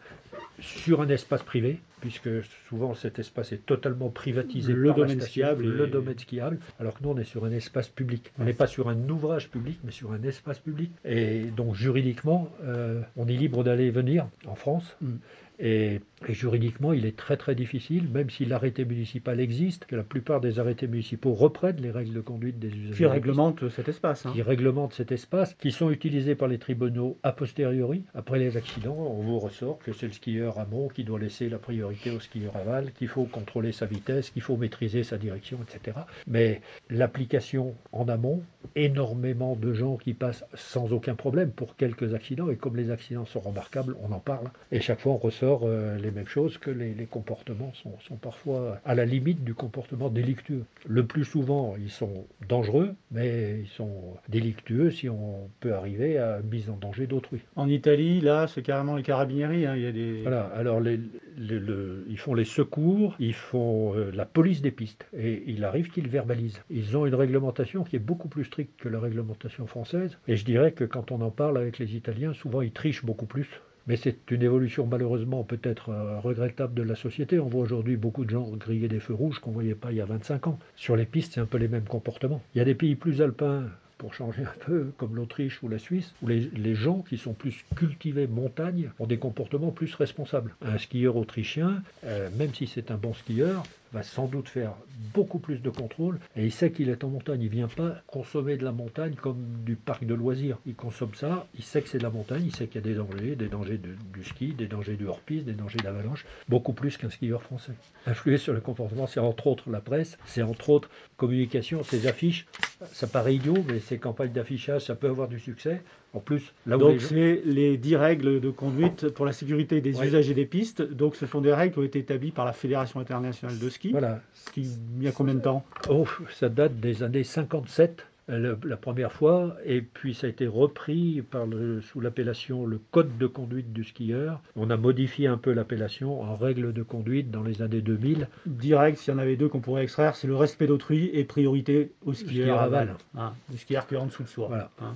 Sur 0.60 1.02
un 1.02 1.10
espace 1.10 1.42
privé, 1.42 1.80
puisque 2.02 2.30
souvent 2.68 2.94
cet 2.94 3.20
espace 3.20 3.52
est 3.54 3.66
totalement 3.66 4.10
privatisé 4.10 4.74
Le 4.74 4.88
par 4.90 4.98
domaine 4.98 5.22
skiable 5.22 5.64
le 5.64 5.88
domaine 5.88 6.18
skiable, 6.18 6.60
alors 6.80 6.96
que 6.96 7.04
nous 7.04 7.10
on 7.12 7.18
est 7.18 7.24
sur 7.24 7.46
un 7.46 7.52
espace 7.52 7.88
public. 7.88 8.32
On 8.40 8.44
n'est 8.44 8.54
pas 8.54 8.68
sur 8.68 8.90
un 8.90 9.10
ouvrage 9.10 9.50
public, 9.50 9.80
mais 9.84 9.92
sur 9.92 10.12
un 10.12 10.22
espace 10.24 10.60
public. 10.60 10.92
Et 11.06 11.44
donc 11.56 11.76
juridiquement, 11.76 12.50
euh, 12.64 13.02
on 13.16 13.28
est 13.28 13.38
libre 13.38 13.64
d'aller 13.64 13.86
et 13.86 13.92
venir 13.92 14.28
en 14.48 14.56
France. 14.56 14.98
Mm. 15.02 15.16
Et, 15.64 16.02
et 16.28 16.34
juridiquement, 16.34 16.92
il 16.92 17.06
est 17.06 17.16
très 17.16 17.38
très 17.38 17.54
difficile, 17.54 18.10
même 18.12 18.32
si 18.32 18.46
l'arrêté 18.46 18.84
municipal 18.84 19.40
existe, 19.40 19.86
que 19.86 19.96
la 19.96 20.04
plupart 20.04 20.42
des 20.42 20.58
arrêtés 20.58 20.88
municipaux 20.88 21.34
reprennent 21.36 21.80
les 21.82 21.92
règles 21.92 22.14
de 22.14 22.20
conduite 22.22 22.58
des 22.58 22.70
usagers. 22.70 22.96
Qui 22.98 23.06
réglementent 23.06 23.70
cet 23.70 23.88
espace. 23.88 24.26
hein. 24.26 24.32
qui 24.34 24.42
réglementent 24.42 24.94
cet 24.94 25.12
espace, 25.12 25.54
qui 25.60 25.72
sont 25.72 25.92
utilisés 25.92 26.34
par 26.34 26.48
les 26.48 26.58
tribunaux 26.58 27.20
a 27.22 27.32
posteriori. 27.32 28.04
Après 28.16 28.40
les 28.40 28.58
accidents, 28.58 28.98
on 28.98 29.22
vous 29.22 29.38
ressort 29.38 29.78
que 29.80 29.94
c'est 29.94 30.08
le 30.08 30.14
skieur 30.14 30.58
amont 30.58 30.88
qui 30.88 31.04
doit 31.04 31.20
laisser 31.20 31.48
la 31.48 31.60
priorité 31.60 32.10
au 32.10 32.20
skieur 32.20 32.56
aval, 32.56 32.92
qu'il 32.94 33.08
faut 33.08 33.26
contrôler 33.26 33.72
sa 33.72 33.86
vitesse, 33.86 34.32
qu'il 34.32 34.42
faut 34.42 34.58
maîtriser 34.58 35.04
sa 35.04 35.18
direction, 35.20 35.60
etc. 35.62 35.96
Mais 36.28 36.62
l'application 36.90 37.76
en 37.92 38.08
amont, 38.08 38.42
énormément 38.76 39.56
de 39.56 39.74
gens 39.74 39.98
qui 39.98 40.14
passent 40.14 40.46
sans 40.54 40.92
aucun 40.94 41.14
problème 41.16 41.52
pour 41.52 41.76
quelques 41.76 42.14
accidents, 42.16 42.50
et 42.50 42.56
comme 42.56 42.78
les 42.78 42.90
accidents 42.90 43.26
sont 43.26 43.40
remarquables, 43.42 43.96
on 44.02 44.12
en 44.12 44.20
parle, 44.20 44.48
et 44.72 44.80
chaque 44.82 45.00
fois 45.00 45.14
on 45.14 45.18
ressort 45.18 45.51
euh, 45.64 45.98
les 45.98 46.12
mêmes 46.12 46.28
choses, 46.28 46.58
que 46.58 46.72
les, 46.72 46.94
les 46.94 47.06
comportements 47.06 47.74
sont, 47.74 47.98
sont 48.08 48.16
parfois 48.16 48.80
à 48.86 48.96
la 48.96 49.06
limite 49.06 49.44
du 49.44 49.54
comportement 49.54 50.10
délictueux. 50.10 50.64
Le 50.88 51.06
plus 51.06 51.26
souvent, 51.26 51.76
ils 51.80 51.90
sont 51.90 52.26
dangereux, 52.48 52.94
mais 53.12 53.60
ils 53.62 53.68
sont 53.68 54.16
délictueux 54.30 54.90
si 54.92 55.10
on 55.10 55.50
peut 55.60 55.74
arriver 55.74 56.18
à 56.18 56.40
mise 56.52 56.70
en 56.70 56.78
danger 56.78 57.08
d'autrui. 57.08 57.40
En 57.56 57.68
Italie, 57.70 58.22
là, 58.22 58.48
c'est 58.48 58.62
carrément 58.62 58.96
les 58.96 59.04
carabinieri. 59.04 59.66
hein, 59.66 59.76
Il 59.76 59.82
y 59.84 59.88
a 59.88 59.92
des... 59.92 60.22
Voilà, 60.24 60.46
alors 60.56 60.80
les, 60.80 61.00
les- 61.38 61.60
le- 61.60 62.06
ils 62.10 62.18
font 62.18 62.34
les 62.34 62.46
secours, 62.46 63.16
ils 63.20 63.34
font 63.34 63.94
euh, 63.96 64.12
la 64.14 64.26
police 64.26 64.62
des 64.62 64.72
pistes, 64.72 65.06
et 65.18 65.44
il 65.48 65.64
arrive 65.66 65.90
qu'ils 65.92 66.08
verbalisent. 66.08 66.62
Ils 66.70 66.96
ont 66.98 67.06
une 67.06 67.16
réglementation 67.16 67.84
qui 67.84 67.96
est 67.96 68.00
beaucoup 68.00 68.28
plus 68.30 68.46
stricte 68.46 68.80
que 68.80 68.90
la 68.90 69.00
réglementation 69.00 69.68
française, 69.68 70.18
et 70.28 70.36
je 70.36 70.46
dirais 70.46 70.72
que 70.72 70.84
quand 70.84 71.12
on 71.12 71.22
en 71.22 71.32
parle 71.32 71.58
avec 71.58 71.78
les 71.80 71.96
Italiens, 71.96 72.34
souvent 72.34 72.62
ils 72.62 72.72
trichent 72.72 73.06
beaucoup 73.06 73.26
plus. 73.26 73.62
Mais 73.88 73.96
c'est 73.96 74.32
une 74.32 74.44
évolution 74.44 74.86
malheureusement 74.86 75.44
peut-être 75.44 75.90
euh, 75.90 76.20
regrettable 76.20 76.74
de 76.74 76.84
la 76.84 76.96
société. 76.96 77.40
On 77.40 77.48
voit 77.48 77.62
aujourd'hui 77.62 77.98
beaucoup 77.98 78.26
de 78.26 78.30
gens 78.30 78.50
griller 78.52 78.88
des 78.88 79.00
feux 79.00 79.14
rouges 79.14 79.40
qu'on 79.40 79.50
ne 79.50 79.56
voyait 79.56 79.76
pas 79.76 79.92
il 79.92 79.98
y 79.98 80.02
a 80.02 80.06
25 80.06 80.48
ans. 80.48 80.60
Sur 80.76 80.96
les 80.96 81.06
pistes, 81.06 81.34
c'est 81.34 81.42
un 81.42 81.46
peu 81.46 81.58
les 81.58 81.68
mêmes 81.68 81.88
comportements. 81.88 82.42
Il 82.56 82.60
y 82.60 82.62
a 82.62 82.66
des 82.66 82.76
pays 82.76 82.96
plus 82.96 83.22
alpins 83.22 83.66
pour 84.02 84.16
changer 84.16 84.42
un 84.42 84.66
peu, 84.66 84.92
comme 84.98 85.16
l'Autriche 85.16 85.62
ou 85.62 85.70
la 85.70 85.78
Suisse, 85.78 86.12
où 86.24 86.28
les, 86.28 86.74
gens 86.74 87.04
qui 87.08 87.18
sont 87.18 87.34
plus 87.34 87.64
cultivés 87.76 88.26
montagne 88.26 88.90
ont 88.98 89.06
des 89.06 89.20
comportements 89.20 89.70
plus 89.70 89.94
responsables. 89.94 90.56
Un 90.66 90.80
skieur 90.80 91.16
autrichien, 91.18 91.84
euh, 92.06 92.28
même 92.36 92.52
si 92.52 92.66
c'est 92.66 92.90
un 92.90 92.98
bon 92.98 93.14
skieur, 93.14 93.62
va 93.94 94.04
sans 94.04 94.28
doute 94.28 94.50
faire 94.50 94.74
beaucoup 95.14 95.40
plus 95.40 95.62
de 95.62 95.70
contrôle 95.70 96.20
et 96.36 96.46
il 96.46 96.52
sait 96.52 96.72
qu'il 96.72 96.90
est 96.90 97.04
en 97.04 97.10
montagne. 97.10 97.42
Il 97.42 97.50
vient 97.50 97.68
pas 97.68 97.96
consommer 98.08 98.58
de 98.58 98.64
la 98.64 98.72
montagne 98.72 99.16
comme 99.16 99.64
du 99.66 99.76
parc 99.76 100.06
de 100.06 100.14
loisirs. 100.14 100.58
Il 100.66 100.76
consomme 100.76 101.14
ça, 101.16 101.48
il 101.58 101.64
sait 101.64 101.82
que 101.82 101.90
c'est 101.90 101.98
de 101.98 102.04
la 102.04 102.10
montagne, 102.10 102.44
il 102.46 102.56
sait 102.56 102.68
qu'il 102.68 102.76
y 102.76 102.84
a 102.84 102.88
des 102.88 102.96
dangers, 102.96 103.36
des 103.36 103.48
dangers 103.48 103.80
du 103.80 104.24
ski, 104.24 104.54
des 104.54 104.68
dangers 104.68 104.96
du 104.96 105.08
hors-piste, 105.08 105.46
des 105.46 105.54
dangers 105.54 105.80
d'avalanche, 105.84 106.26
beaucoup 106.48 106.74
plus 106.74 106.98
qu'un 106.98 107.10
skieur 107.10 107.42
français. 107.42 107.74
Influer 108.06 108.38
sur 108.38 108.54
le 108.54 108.62
comportement, 108.62 109.08
c'est 109.08 109.20
entre 109.20 109.48
autres 109.48 109.70
la 109.70 109.82
presse, 109.82 110.18
c'est 110.26 110.42
entre 110.42 110.70
autres 110.70 110.90
communication, 111.18 111.84
ces 111.84 112.08
affiches. 112.08 112.48
Ça 112.94 113.06
paraît 113.08 113.36
idiot, 113.36 113.58
mais 113.68 113.80
ces 113.80 114.00
campagnes 114.00 114.32
d'affichage, 114.32 114.82
ça 114.82 114.96
peut 114.96 115.08
avoir 115.08 115.28
du 115.28 115.40
succès. 115.40 115.82
En 116.14 116.20
plus, 116.20 116.54
là 116.68 116.76
où 116.78 116.82
Donc 116.82 117.00
c'est 117.02 117.42
les 117.46 117.78
10 117.78 117.96
règles 117.96 118.42
de 118.42 118.50
conduite 118.50 119.08
pour 119.10 119.26
la 119.26 119.32
sécurité 119.32 119.80
des 119.80 119.98
Ouais. 119.98 120.08
usagers 120.08 120.34
des 120.34 120.46
pistes. 120.46 120.82
Donc 120.82 121.16
ce 121.16 121.26
sont 121.26 121.40
des 121.40 121.54
règles 121.54 121.74
qui 121.74 121.80
ont 121.80 121.84
été 121.84 122.00
établies 122.00 122.32
par 122.32 122.44
la 122.46 122.52
Fédération 122.54 123.00
internationale 123.00 123.58
de 123.58 123.70
ski. 123.70 123.92
Voilà, 123.92 124.20
qui 124.54 124.68
il 124.98 125.04
y 125.04 125.08
a 125.08 125.12
combien 125.14 125.36
de 125.36 125.40
temps? 125.40 125.64
Oh, 125.90 126.06
ça 126.32 126.50
date 126.50 126.80
des 126.82 127.02
années 127.04 127.24
57, 127.24 128.06
le- 128.28 128.58
la 128.66 128.76
première 128.76 129.14
fois, 129.14 129.56
et 129.66 129.82
puis 129.82 130.14
ça 130.14 130.28
a 130.28 130.30
été 130.30 130.48
repris 130.48 131.22
par 131.22 131.46
le- 131.48 131.80
sous 131.82 132.02
l'appellation 132.02 132.66
le 132.66 132.80
Code 132.92 133.18
de 133.18 133.28
conduite 133.28 133.72
du 133.72 133.86
skieur. 133.86 134.42
On 134.58 134.70
a 134.70 134.76
modifié 134.76 135.28
un 135.28 135.38
peu 135.38 135.54
l'appellation 135.54 136.22
en 136.22 136.36
règle 136.36 136.74
de 136.74 136.84
conduite 136.84 137.32
dans 137.32 137.42
les 137.44 137.62
années 137.62 137.80
2000. 137.82 138.28
10 138.48 138.76
règles, 138.76 138.98
s'il 138.98 139.14
y 139.14 139.16
en 139.16 139.20
avait 139.20 139.38
deux 139.38 139.48
qu'on 139.48 139.60
pourrait 139.62 139.84
extraire, 139.84 140.18
c'est 140.18 140.28
le 140.28 140.36
respect 140.36 140.68
d'autrui 140.68 141.10
et 141.14 141.24
priorité 141.24 141.92
au 142.06 142.12
skieur 142.14 142.30
skieur 142.32 142.60
aval. 142.62 142.90
aval. 142.90 142.96
Hein, 143.18 143.34
le 143.50 143.58
skieur 143.58 143.88
qui 143.88 143.96
est 143.96 143.98
en 143.98 144.08
dessous 144.08 144.24
de 144.24 144.28
soi. 144.28 144.48
Voilà. 144.50 144.70
hein. 144.82 144.94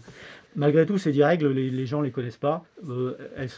Malgré 0.56 0.86
tout, 0.86 0.98
ces 0.98 1.12
10 1.12 1.24
règles, 1.24 1.48
les, 1.52 1.70
les 1.70 1.86
gens 1.86 2.00
ne 2.00 2.06
les 2.06 2.12
connaissent 2.12 2.38
pas. 2.38 2.64
Euh, 2.90 3.18
elles 3.38 3.50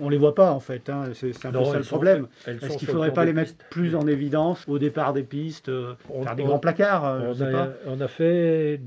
on 0.00 0.06
ne 0.06 0.10
les 0.10 0.18
voit 0.18 0.34
pas 0.34 0.52
en 0.52 0.60
fait. 0.60 0.88
hein. 0.90 1.04
C'est 1.14 1.28
un 1.46 1.50
peu 1.52 1.58
Non, 1.58 1.64
ça 1.72 1.78
le 1.78 1.84
problème. 1.84 2.26
Est-ce 2.46 2.76
qu'il 2.76 2.88
ne 2.88 2.92
faudrait 2.92 3.12
pas 3.12 3.24
les 3.24 3.32
mettre 3.32 3.52
pistes. 3.54 3.64
plus 3.70 3.94
en 3.96 4.06
évidence 4.06 4.64
au 4.68 4.78
départ 4.78 5.12
des 5.12 5.22
pistes 5.22 5.68
euh, 5.68 5.94
On- 6.10 6.22
Faire 6.22 6.36
des 6.36 6.42
on- 6.42 6.46
grands 6.46 6.58
placards 6.58 7.04
euh, 7.06 7.20
On 7.28 7.32
je 7.32 7.38
sais 7.38 7.44
a, 7.44 7.50
pas. 7.52 7.72
on 7.86 8.00
a 8.00 8.08
fait 8.08 8.80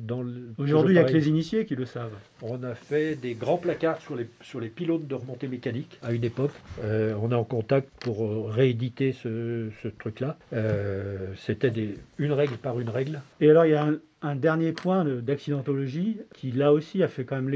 Aujourd'hui, 0.58 0.96
il 0.96 1.00
n'y 1.00 1.04
a 1.04 1.08
que 1.08 1.14
les 1.14 1.28
initiés 1.30 1.66
qui 1.66 1.76
le 1.76 1.86
savent. 1.86 2.14
On 2.42 2.62
a 2.64 2.76
fait 2.76 3.16
des 3.16 3.34
grands 3.34 3.58
placards 3.58 4.02
sur 4.02 4.16
les, 4.16 4.28
sur 4.42 4.60
les 4.60 4.70
pylônes 4.70 5.08
de 5.08 5.16
remontée 5.16 5.48
mécanique 5.48 6.00
à 6.04 6.12
une 6.14 6.24
époque. 6.24 6.52
Euh, 6.84 7.14
on 7.22 7.32
est 7.32 7.36
en 7.36 7.44
contact 7.44 7.90
pour 8.02 8.50
rééditer 8.52 9.14
ce, 9.14 9.70
ce 9.82 9.88
truc-là. 9.88 10.38
C'était 11.36 11.72
une 12.18 12.32
règle 12.34 12.58
par 12.58 12.80
une 12.80 12.90
règle. 12.90 13.22
Et 13.42 13.50
alors, 13.50 13.66
il 13.66 13.72
y 13.72 13.76
a 13.76 13.84
un, 13.86 13.98
Un 14.22 14.36
dernier 14.36 14.72
point 14.74 15.04
de- 15.06 15.22
d'accidentologie 15.22 16.20
qui 16.34 16.52
là 16.52 16.74
aussi 16.74 17.04
a 17.04 17.08
fait 17.08 17.24
quand 17.24 17.36
même 17.36 17.50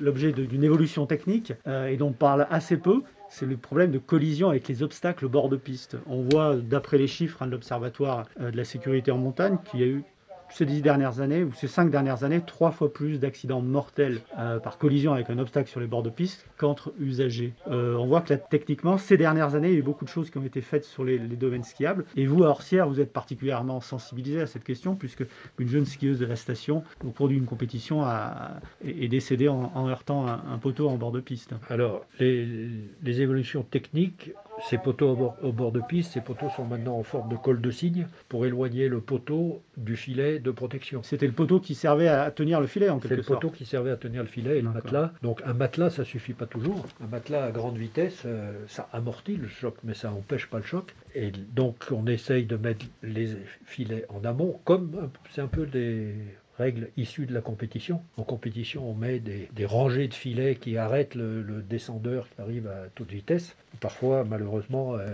l'objet 0.00 0.32
d'une 0.32 0.64
évolution 0.64 1.06
technique 1.06 1.52
euh, 1.68 1.86
et 1.86 1.96
dont 1.96 2.08
on 2.08 2.12
parle 2.12 2.46
assez 2.50 2.76
peu, 2.76 3.02
c'est 3.28 3.46
le 3.46 3.56
problème 3.56 3.92
de 3.92 3.98
collision 3.98 4.48
avec 4.50 4.66
les 4.68 4.82
obstacles 4.82 5.26
au 5.26 5.28
bord 5.28 5.48
de 5.48 5.56
piste. 5.56 5.96
On 6.06 6.22
voit 6.22 6.56
d'après 6.56 6.98
les 6.98 7.06
chiffres 7.06 7.42
hein, 7.42 7.46
de 7.46 7.52
l'Observatoire 7.52 8.26
euh, 8.40 8.50
de 8.50 8.56
la 8.56 8.64
sécurité 8.64 9.12
en 9.12 9.18
montagne 9.18 9.58
qu'il 9.64 9.80
y 9.80 9.84
a 9.84 9.86
eu 9.86 10.02
ces 10.50 10.64
dix 10.64 10.82
dernières 10.82 11.20
années 11.20 11.44
ou 11.44 11.52
ces 11.52 11.68
cinq 11.68 11.90
dernières 11.90 12.24
années 12.24 12.40
trois 12.44 12.70
fois 12.70 12.92
plus 12.92 13.18
d'accidents 13.18 13.60
mortels 13.60 14.20
euh, 14.38 14.58
par 14.58 14.78
collision 14.78 15.12
avec 15.12 15.30
un 15.30 15.38
obstacle 15.38 15.68
sur 15.68 15.80
les 15.80 15.86
bords 15.86 16.02
de 16.02 16.10
piste 16.10 16.46
qu'entre 16.56 16.92
usagers. 16.98 17.52
Euh, 17.68 17.94
on 17.96 18.06
voit 18.06 18.20
que 18.20 18.34
là, 18.34 18.38
techniquement, 18.38 18.98
ces 18.98 19.16
dernières 19.16 19.54
années, 19.54 19.68
il 19.68 19.74
y 19.74 19.76
a 19.76 19.80
eu 19.80 19.82
beaucoup 19.82 20.04
de 20.04 20.10
choses 20.10 20.30
qui 20.30 20.38
ont 20.38 20.44
été 20.44 20.60
faites 20.60 20.84
sur 20.84 21.04
les, 21.04 21.18
domaines 21.18 21.64
skiables. 21.64 22.04
Et 22.16 22.26
vous, 22.26 22.44
à 22.44 22.48
Orsières, 22.48 22.88
vous 22.88 23.00
êtes 23.00 23.12
particulièrement 23.12 23.80
sensibilisé 23.80 24.40
à 24.40 24.46
cette 24.46 24.64
question 24.64 24.94
puisque 24.94 25.24
une 25.58 25.68
jeune 25.68 25.86
skieuse 25.86 26.18
de 26.18 26.26
la 26.26 26.36
station, 26.36 26.82
au 27.04 27.10
cours 27.10 27.28
d'une 27.28 27.44
compétition, 27.44 28.02
a, 28.02 28.60
est 28.84 29.08
décédée 29.08 29.48
en, 29.48 29.88
heurtant 29.88 30.26
un, 30.26 30.58
poteau 30.58 30.88
en 30.88 30.96
bord 30.96 31.12
de 31.12 31.20
piste. 31.20 31.52
Alors, 31.68 32.04
les 32.18 33.20
évolutions 33.20 33.62
techniques, 33.62 34.32
ces 34.62 34.78
poteaux 34.78 35.10
au 35.10 35.16
bord, 35.16 35.36
au 35.42 35.52
bord 35.52 35.72
de 35.72 35.80
piste, 35.80 36.12
ces 36.12 36.20
poteaux 36.20 36.48
sont 36.50 36.64
maintenant 36.64 36.96
en 36.98 37.02
forme 37.02 37.28
de 37.28 37.36
col 37.36 37.60
de 37.60 37.70
cygne 37.70 38.06
pour 38.28 38.46
éloigner 38.46 38.88
le 38.88 39.00
poteau 39.00 39.62
du 39.76 39.96
filet 39.96 40.38
de 40.38 40.50
protection. 40.50 41.02
C'était 41.02 41.26
le 41.26 41.32
poteau 41.32 41.60
qui 41.60 41.74
servait 41.74 42.08
à 42.08 42.30
tenir 42.30 42.60
le 42.60 42.66
filet 42.66 42.88
en 42.88 43.00
C'est 43.00 43.08
quelque 43.08 43.16
le 43.18 43.22
sorte. 43.22 43.42
poteau 43.42 43.54
qui 43.54 43.66
servait 43.66 43.90
à 43.90 43.96
tenir 43.96 44.22
le 44.22 44.28
filet 44.28 44.58
et 44.58 44.62
le 44.62 44.70
matelas. 44.70 45.12
Donc 45.22 45.42
un 45.44 45.52
matelas, 45.54 45.90
ça 45.90 46.04
suffit 46.04 46.32
pas 46.32 46.46
toujours. 46.46 46.86
Un 47.04 47.06
matelas 47.08 47.44
à 47.44 47.50
grande 47.50 47.76
vitesse, 47.76 48.22
euh, 48.24 48.52
ça 48.66 48.88
amortit 48.92 49.36
le 49.36 49.48
choc, 49.48 49.76
mais 49.84 49.94
ça 49.94 50.08
n'empêche 50.10 50.48
pas 50.48 50.58
le 50.58 50.64
choc. 50.64 50.94
Et 51.14 51.30
donc 51.30 51.76
on 51.92 52.06
essaye 52.06 52.44
de 52.46 52.56
mettre 52.56 52.86
les 53.02 53.36
filets 53.64 54.06
en 54.08 54.24
amont, 54.24 54.58
comme 54.64 55.10
c'est 55.30 55.40
un 55.42 55.46
peu 55.48 55.66
des 55.66 56.14
règles 56.58 56.88
issues 56.96 57.26
de 57.26 57.34
la 57.34 57.40
compétition. 57.40 58.02
En 58.16 58.22
compétition, 58.22 58.88
on 58.90 58.94
met 58.94 59.18
des, 59.18 59.48
des 59.54 59.66
rangées 59.66 60.08
de 60.08 60.14
filets 60.14 60.56
qui 60.56 60.76
arrêtent 60.78 61.14
le, 61.14 61.42
le 61.42 61.62
descendeur 61.62 62.28
qui 62.34 62.40
arrive 62.40 62.66
à 62.68 62.88
toute 62.94 63.10
vitesse. 63.10 63.54
Parfois, 63.80 64.24
malheureusement, 64.24 64.94
euh, 64.94 65.06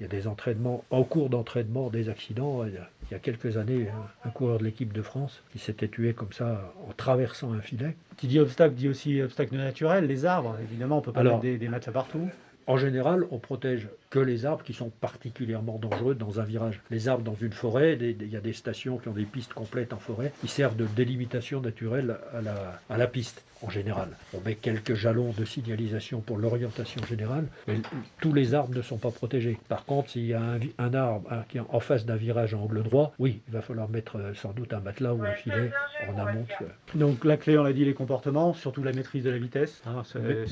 il 0.00 0.02
y 0.02 0.06
a 0.06 0.08
des 0.08 0.26
entraînements, 0.26 0.84
en 0.90 1.04
cours 1.04 1.30
d'entraînement, 1.30 1.88
des 1.90 2.08
accidents. 2.08 2.64
Il 2.66 2.74
y 2.74 2.78
a, 2.78 2.88
il 3.08 3.12
y 3.12 3.14
a 3.14 3.20
quelques 3.20 3.56
années, 3.56 3.86
un, 4.24 4.30
coureur 4.30 4.58
de 4.58 4.64
l'équipe 4.64 4.92
de 4.92 5.02
France 5.02 5.42
qui 5.52 5.58
s'était 5.60 5.88
tué 5.88 6.14
comme 6.14 6.32
ça 6.32 6.72
en 6.88 6.92
traversant 6.92 7.52
un 7.52 7.60
filet. 7.60 7.94
Qui 8.16 8.26
dit 8.26 8.40
obstacle 8.40 8.74
dit 8.74 8.88
aussi 8.88 9.22
obstacle 9.22 9.54
naturel, 9.54 10.06
les 10.06 10.24
arbres. 10.24 10.56
Évidemment, 10.62 10.98
on 10.98 11.02
peut 11.02 11.12
pas 11.12 11.20
Alors- 11.20 11.34
mettre 11.34 11.42
des, 11.42 11.58
des 11.58 11.68
matelas 11.68 11.92
partout. 11.92 12.28
En 12.66 12.78
général, 12.78 13.26
on 13.30 13.38
protège 13.38 13.88
que 14.14 14.20
les 14.20 14.46
arbres 14.46 14.62
qui 14.62 14.74
sont 14.74 14.90
particulièrement 14.90 15.76
dangereux 15.76 16.14
dans 16.14 16.38
un 16.38 16.44
virage. 16.44 16.80
Les 16.92 17.08
arbres 17.08 17.24
dans 17.24 17.34
une 17.34 17.52
forêt, 17.52 17.98
il 18.00 18.28
y 18.28 18.36
a 18.36 18.40
des 18.40 18.52
stations 18.52 18.96
qui 18.96 19.08
ont 19.08 19.12
des 19.12 19.24
pistes 19.24 19.52
complètes 19.52 19.92
en 19.92 19.98
forêt, 19.98 20.32
qui 20.40 20.46
servent 20.46 20.76
de 20.76 20.86
délimitation 20.86 21.60
naturelle 21.60 22.16
à 22.32 22.40
la, 22.40 22.80
à 22.88 22.96
la 22.96 23.08
piste 23.08 23.42
en 23.62 23.70
général. 23.70 24.10
On 24.32 24.40
met 24.46 24.54
quelques 24.54 24.94
jalons 24.94 25.32
de 25.36 25.44
signalisation 25.44 26.20
pour 26.20 26.38
l'orientation 26.38 27.04
générale, 27.04 27.46
mais 27.66 27.78
tous 28.20 28.32
les 28.32 28.54
arbres 28.54 28.76
ne 28.76 28.82
sont 28.82 28.98
pas 28.98 29.10
protégés. 29.10 29.58
Par 29.68 29.84
contre, 29.84 30.10
s'il 30.10 30.26
y 30.26 30.34
a 30.34 30.42
un, 30.78 30.94
arbre 30.94 31.26
hein, 31.32 31.42
qui 31.48 31.58
est 31.58 31.62
en 31.68 31.80
face 31.80 32.06
d'un 32.06 32.14
virage 32.14 32.54
à 32.54 32.58
angle 32.58 32.84
droit, 32.84 33.14
oui, 33.18 33.40
il 33.48 33.52
va 33.52 33.62
falloir 33.62 33.88
mettre 33.88 34.18
euh, 34.20 34.32
sans 34.34 34.52
doute 34.52 34.72
un 34.74 34.80
matelas 34.80 35.14
ou 35.14 35.24
un 35.24 35.32
filet 35.32 35.72
en 36.08 36.16
amont. 36.24 36.46
Donc 36.94 37.24
la 37.24 37.36
clé, 37.36 37.58
on 37.58 37.64
l'a 37.64 37.72
dit, 37.72 37.84
les 37.84 37.94
comportements, 37.94 38.54
surtout 38.54 38.84
la 38.84 38.92
maîtrise 38.92 39.24
de 39.24 39.30
la 39.30 39.38
vitesse. 39.38 39.82
hein, 39.86 40.02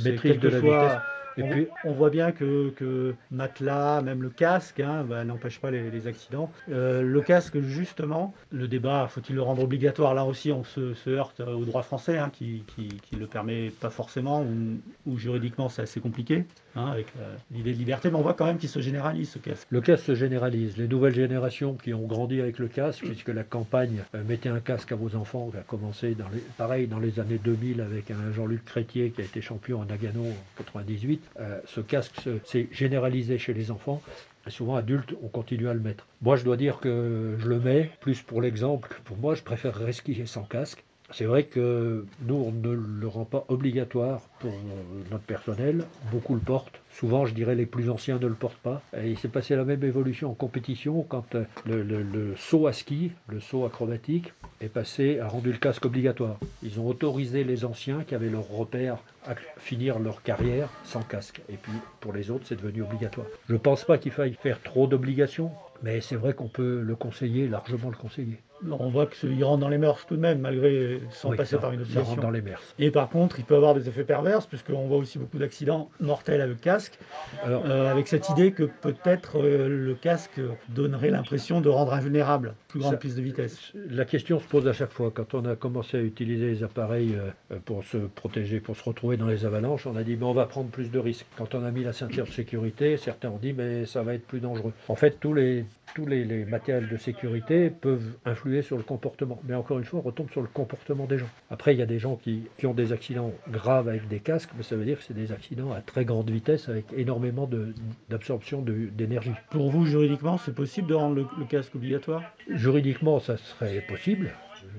maîtrise 0.05 0.41
de 0.41 0.49
la 0.49 0.59
vitesse. 0.59 0.99
Et 1.37 1.43
on, 1.43 1.49
puis, 1.49 1.67
on 1.85 1.93
voit 1.93 2.11
bien 2.11 2.33
que, 2.33 2.71
que 2.71 3.15
matelas, 3.53 4.01
même 4.01 4.23
le 4.23 4.31
casque, 4.31 4.81
hein, 4.81 5.05
bah, 5.05 5.25
n'empêche 5.25 5.61
pas 5.61 5.71
les, 5.71 6.07
accidents. 6.07 6.51
Euh, 6.71 7.03
le 7.03 7.21
casque, 7.21 7.61
justement, 7.61 8.33
le 8.51 8.67
débat, 8.67 9.07
faut-il 9.09 9.35
le 9.35 9.43
rendre 9.43 9.63
obligatoire? 9.63 10.15
Là 10.15 10.25
aussi, 10.25 10.53
on 10.53 10.65
se, 10.65 11.09
heurte 11.09 11.41
au 11.41 11.65
droit 11.65 11.83
français, 11.83 12.19
hein, 12.19 12.31
qui, 12.33 12.65
ne 13.13 13.19
le 13.19 13.27
permet 13.27 13.71
pas 13.71 13.91
forcément, 13.91 14.45
ou 15.07 15.19
juridiquement 15.19 15.69
c'est 15.69 15.83
assez 15.83 16.01
compliqué, 16.01 16.47
hein, 16.77 16.87
avec 16.87 17.07
euh, 17.19 17.35
l'idée 17.51 17.73
de 17.73 17.79
liberté, 17.79 18.11
mais 18.11 18.17
on 18.17 18.23
voit 18.23 18.35
quand 18.35 18.47
même 18.47 18.59
qu'il 18.59 18.69
se 18.69 18.81
généralise 18.81 19.31
ce 19.31 19.39
casque. 19.39 19.67
Le 19.71 19.81
casque 19.81 20.05
se 20.05 20.15
généralise. 20.15 20.77
Les 20.77 20.89
nouvelles 20.89 21.15
générations 21.15 21.75
qui 21.75 21.93
ont 21.95 22.07
grandi 22.07 22.41
avec 22.41 22.59
le 22.59 22.69
casque, 22.69 23.05
puisque 23.05 23.29
la 23.29 23.45
campagne 23.45 24.03
euh, 24.15 24.23
mettez 24.27 24.49
un 24.49 24.61
casque 24.61 24.93
à 24.93 24.97
vos 24.97 25.15
enfants, 25.17 25.51
qui 25.51 25.57
a 25.59 25.63
commencé 25.63 26.15
dans 26.15 26.29
les, 26.29 26.41
pareil 26.57 26.87
dans 26.87 26.99
les 26.99 27.21
années 27.21 27.39
2000 27.43 27.81
avec 27.81 28.11
un 28.11 28.33
Jean-Luc 28.33 28.65
Crétier 28.65 29.11
qui 29.11 29.21
a 29.21 29.25
été 29.25 29.41
champion 29.41 29.81
en 29.81 29.85
Nagano 29.85 30.23
en 30.25 30.35
98. 30.59 31.23
euh, 31.41 31.61
ce 31.67 31.81
casque 31.81 32.21
se- 32.21 32.39
s'est 32.45 32.69
généralisé 32.73 33.39
chez 33.39 33.55
les 33.55 33.71
enfants. 33.71 34.01
Et 34.47 34.51
souvent 34.51 34.75
adultes, 34.75 35.15
on 35.23 35.29
continue 35.29 35.69
à 35.69 35.75
le 35.75 35.79
mettre. 35.79 36.05
Moi, 36.21 36.35
je 36.37 36.43
dois 36.45 36.57
dire 36.57 36.81
que 36.81 37.37
je 37.39 37.49
le 37.49 37.61
mets 37.61 37.91
plus 38.01 38.23
pour 38.23 38.43
l'exemple. 38.43 38.89
que 38.89 39.01
Pour 39.05 39.17
moi, 39.17 39.37
je 39.37 39.43
préférerais 39.45 39.93
skier 39.93 40.27
sans 40.27 40.43
casque. 40.43 40.83
C'est 41.13 41.25
vrai 41.25 41.45
que 41.45 42.05
nous, 42.27 42.35
on 42.35 42.53
ne 42.53 42.73
le 42.73 43.09
rend 43.09 43.25
pas 43.25 43.45
obligatoire 43.49 44.21
pour 44.41 44.53
notre 45.11 45.25
personnel. 45.25 45.85
Beaucoup 46.11 46.35
le 46.35 46.41
portent. 46.41 46.81
Souvent, 46.91 47.27
je 47.27 47.35
dirais, 47.35 47.55
les 47.55 47.67
plus 47.67 47.91
anciens 47.91 48.19
ne 48.19 48.27
le 48.27 48.35
portent 48.35 48.59
pas. 48.59 48.83
Et 48.97 49.11
il 49.11 49.19
s'est 49.19 49.29
passé 49.29 49.57
la 49.57 49.65
même 49.65 49.83
évolution 49.83 50.31
en 50.31 50.35
compétition 50.35 51.03
quand 51.03 51.35
euh, 51.35 51.45
le 51.67 52.35
saut 52.37 52.67
à 52.67 52.73
ski, 52.73 53.13
le 53.29 53.41
saut 53.41 53.65
acrobatique, 53.65 54.33
est 54.61 54.69
passé, 54.69 55.19
a 55.19 55.29
rendu 55.29 55.53
le 55.53 55.59
casque 55.59 55.85
obligatoire. 55.85 56.39
Ils 56.63 56.79
ont 56.81 56.87
autorisé 56.87 57.45
les 57.45 57.65
anciens 57.65 58.05
qui 58.05 58.15
avaient 58.15 58.31
leur 58.31 58.49
repère 58.49 58.99
à 59.27 59.35
finir 59.59 59.99
leur 59.99 60.23
carrière 60.23 60.69
sans 60.85 61.03
casque. 61.03 61.43
Et 61.49 61.57
puis, 61.57 61.73
pour 62.01 62.13
les 62.13 62.31
autres, 62.31 62.45
c'est 62.47 62.57
devenu 62.57 62.83
obligatoire. 62.83 63.27
Je 63.49 63.55
ne 63.55 63.59
pense 63.59 63.85
pas 63.85 63.99
qu'il 63.99 64.13
faille 64.13 64.35
faire 64.35 64.63
trop 64.63 64.87
d'obligations, 64.87 65.51
mais 65.83 66.01
c'est 66.01 66.17
vrai 66.17 66.35
qu'on 66.35 66.49
peut 66.49 66.81
le 66.81 66.97
conseiller, 66.97 67.49
largement 67.49 67.91
le 67.91 67.97
conseiller. 67.97 68.39
On 68.71 68.89
voit 68.89 69.07
qu'il 69.07 69.43
rentre 69.45 69.59
dans 69.61 69.69
les 69.69 69.79
mœurs 69.79 70.05
tout 70.07 70.17
de 70.17 70.21
même, 70.21 70.39
malgré 70.41 71.01
sans 71.11 71.31
Oui, 71.31 71.37
passer 71.37 71.53
ça- 71.57 71.59
par 71.59 71.73
une 71.73 71.81
ça 71.81 71.85
rentre 71.85 71.99
obligation. 72.01 72.23
dans 72.23 72.31
les 72.31 72.43
mers. 72.43 72.61
Et 72.79 72.91
par 72.91 73.09
contre, 73.09 73.39
il 73.39 73.45
peut 73.45 73.57
avoir 73.57 73.75
des 73.75 73.89
effets 73.89 74.05
pervers, 74.05 74.47
puisqu'on 74.47 74.87
voit 74.87 74.99
aussi 74.99 75.19
beaucoup 75.19 75.39
d'accidents 75.39 75.91
mortels 76.01 76.41
avec 76.41 76.61
casque, 76.61 76.99
Alors, 77.45 77.65
euh, 77.67 77.91
avec 77.91 78.09
cette 78.09 78.29
idée 78.31 78.53
que 78.53 78.65
peut-être 78.65 79.39
euh, 79.43 79.69
le 79.69 79.95
casque 79.95 80.41
donnerait 80.69 81.11
l'impression 81.11 81.61
de 81.61 81.69
rendre 81.69 81.93
invulnérable 81.95 82.55
plus 82.69 82.81
grande 82.81 82.93
Ça- 82.93 82.99
piste 82.99 83.17
de 83.17 83.23
vitesse. 83.23 83.73
La 83.91 84.05
question 84.05 84.39
se 84.39 84.47
pose 84.47 84.67
à 84.69 84.73
chaque 84.73 84.93
fois. 84.93 85.11
Quand 85.15 85.35
on 85.35 85.45
a 85.45 85.57
commencé 85.57 85.97
à 85.97 86.01
utiliser 86.01 86.47
les 86.47 86.63
appareils 86.63 87.15
euh, 87.17 87.57
pour 87.65 87.85
se 87.85 87.97
protéger, 87.97 88.61
pour 88.61 88.77
se 88.77 88.85
retrouver 88.85 89.17
dans 89.17 89.27
les 89.27 89.45
avalanches, 89.47 89.87
on 89.87 89.97
a 89.97 90.03
dit 90.03 90.17
mais 90.17 90.25
on 90.27 90.35
va 90.35 90.47
prendre 90.47 90.69
plus 90.71 90.91
de 90.91 90.99
risques. 90.99 91.27
Quand 91.37 91.55
on 91.55 91.65
a 91.65 91.71
mis 91.71 91.85
la 91.85 91.93
ceinture 91.93 92.27
de 92.27 92.31
sécurité, 92.31 92.97
certains 92.97 93.31
ont 93.31 93.39
dit 93.41 93.53
mais 93.53 93.87
ça 93.87 94.03
va 94.03 94.15
être 94.15 94.27
plus 94.27 94.41
dangereux. 94.41 94.73
En 94.89 94.95
fait, 94.95 95.19
tous 95.21 95.35
les 95.35 95.65
tous 95.95 96.07
les, 96.07 96.25
les 96.25 96.45
matériels 96.47 96.89
de 96.89 96.97
sécurité 96.97 97.69
peuvent 97.69 98.15
influer 98.25 98.52
sur 98.61 98.77
le 98.77 98.83
comportement. 98.83 99.41
Mais 99.45 99.55
encore 99.55 99.79
une 99.79 99.85
fois, 99.85 100.01
on 100.01 100.03
retombe 100.03 100.31
sur 100.31 100.43
le 100.43 100.49
comportement 100.49 101.07
des 101.07 101.17
gens. 101.17 101.29
Après, 101.51 101.75
il 101.75 101.79
y 101.79 101.83
a 101.83 101.87
des 101.87 101.99
gens 101.99 102.17
qui, 102.17 102.43
qui 102.59 102.67
ont 102.67 102.75
des 102.75 102.93
accidents 102.93 103.33
graves 103.49 103.89
avec 103.89 104.09
des 104.09 104.19
casques, 104.19 104.51
mais 104.57 104.63
ça 104.63 104.77
veut 104.77 104.85
dire 104.85 104.99
que 104.99 105.05
c'est 105.05 105.15
des 105.15 105.33
accidents 105.33 105.73
à 105.73 105.81
très 105.81 106.05
grande 106.05 106.29
vitesse 106.29 106.69
avec 106.69 106.85
énormément 106.95 107.49
d'absorption 108.11 108.63
d'énergie. 108.63 109.33
Pour 109.51 109.71
vous, 109.71 109.87
juridiquement, 109.87 110.37
c'est 110.37 110.55
possible 110.55 110.89
de 110.89 110.95
rendre 110.95 111.15
le, 111.15 111.27
le 111.39 111.45
casque 111.47 111.75
obligatoire? 111.75 112.23
Juridiquement, 112.51 113.21
ça 113.21 113.37
serait 113.39 113.81
possible. 113.89 114.33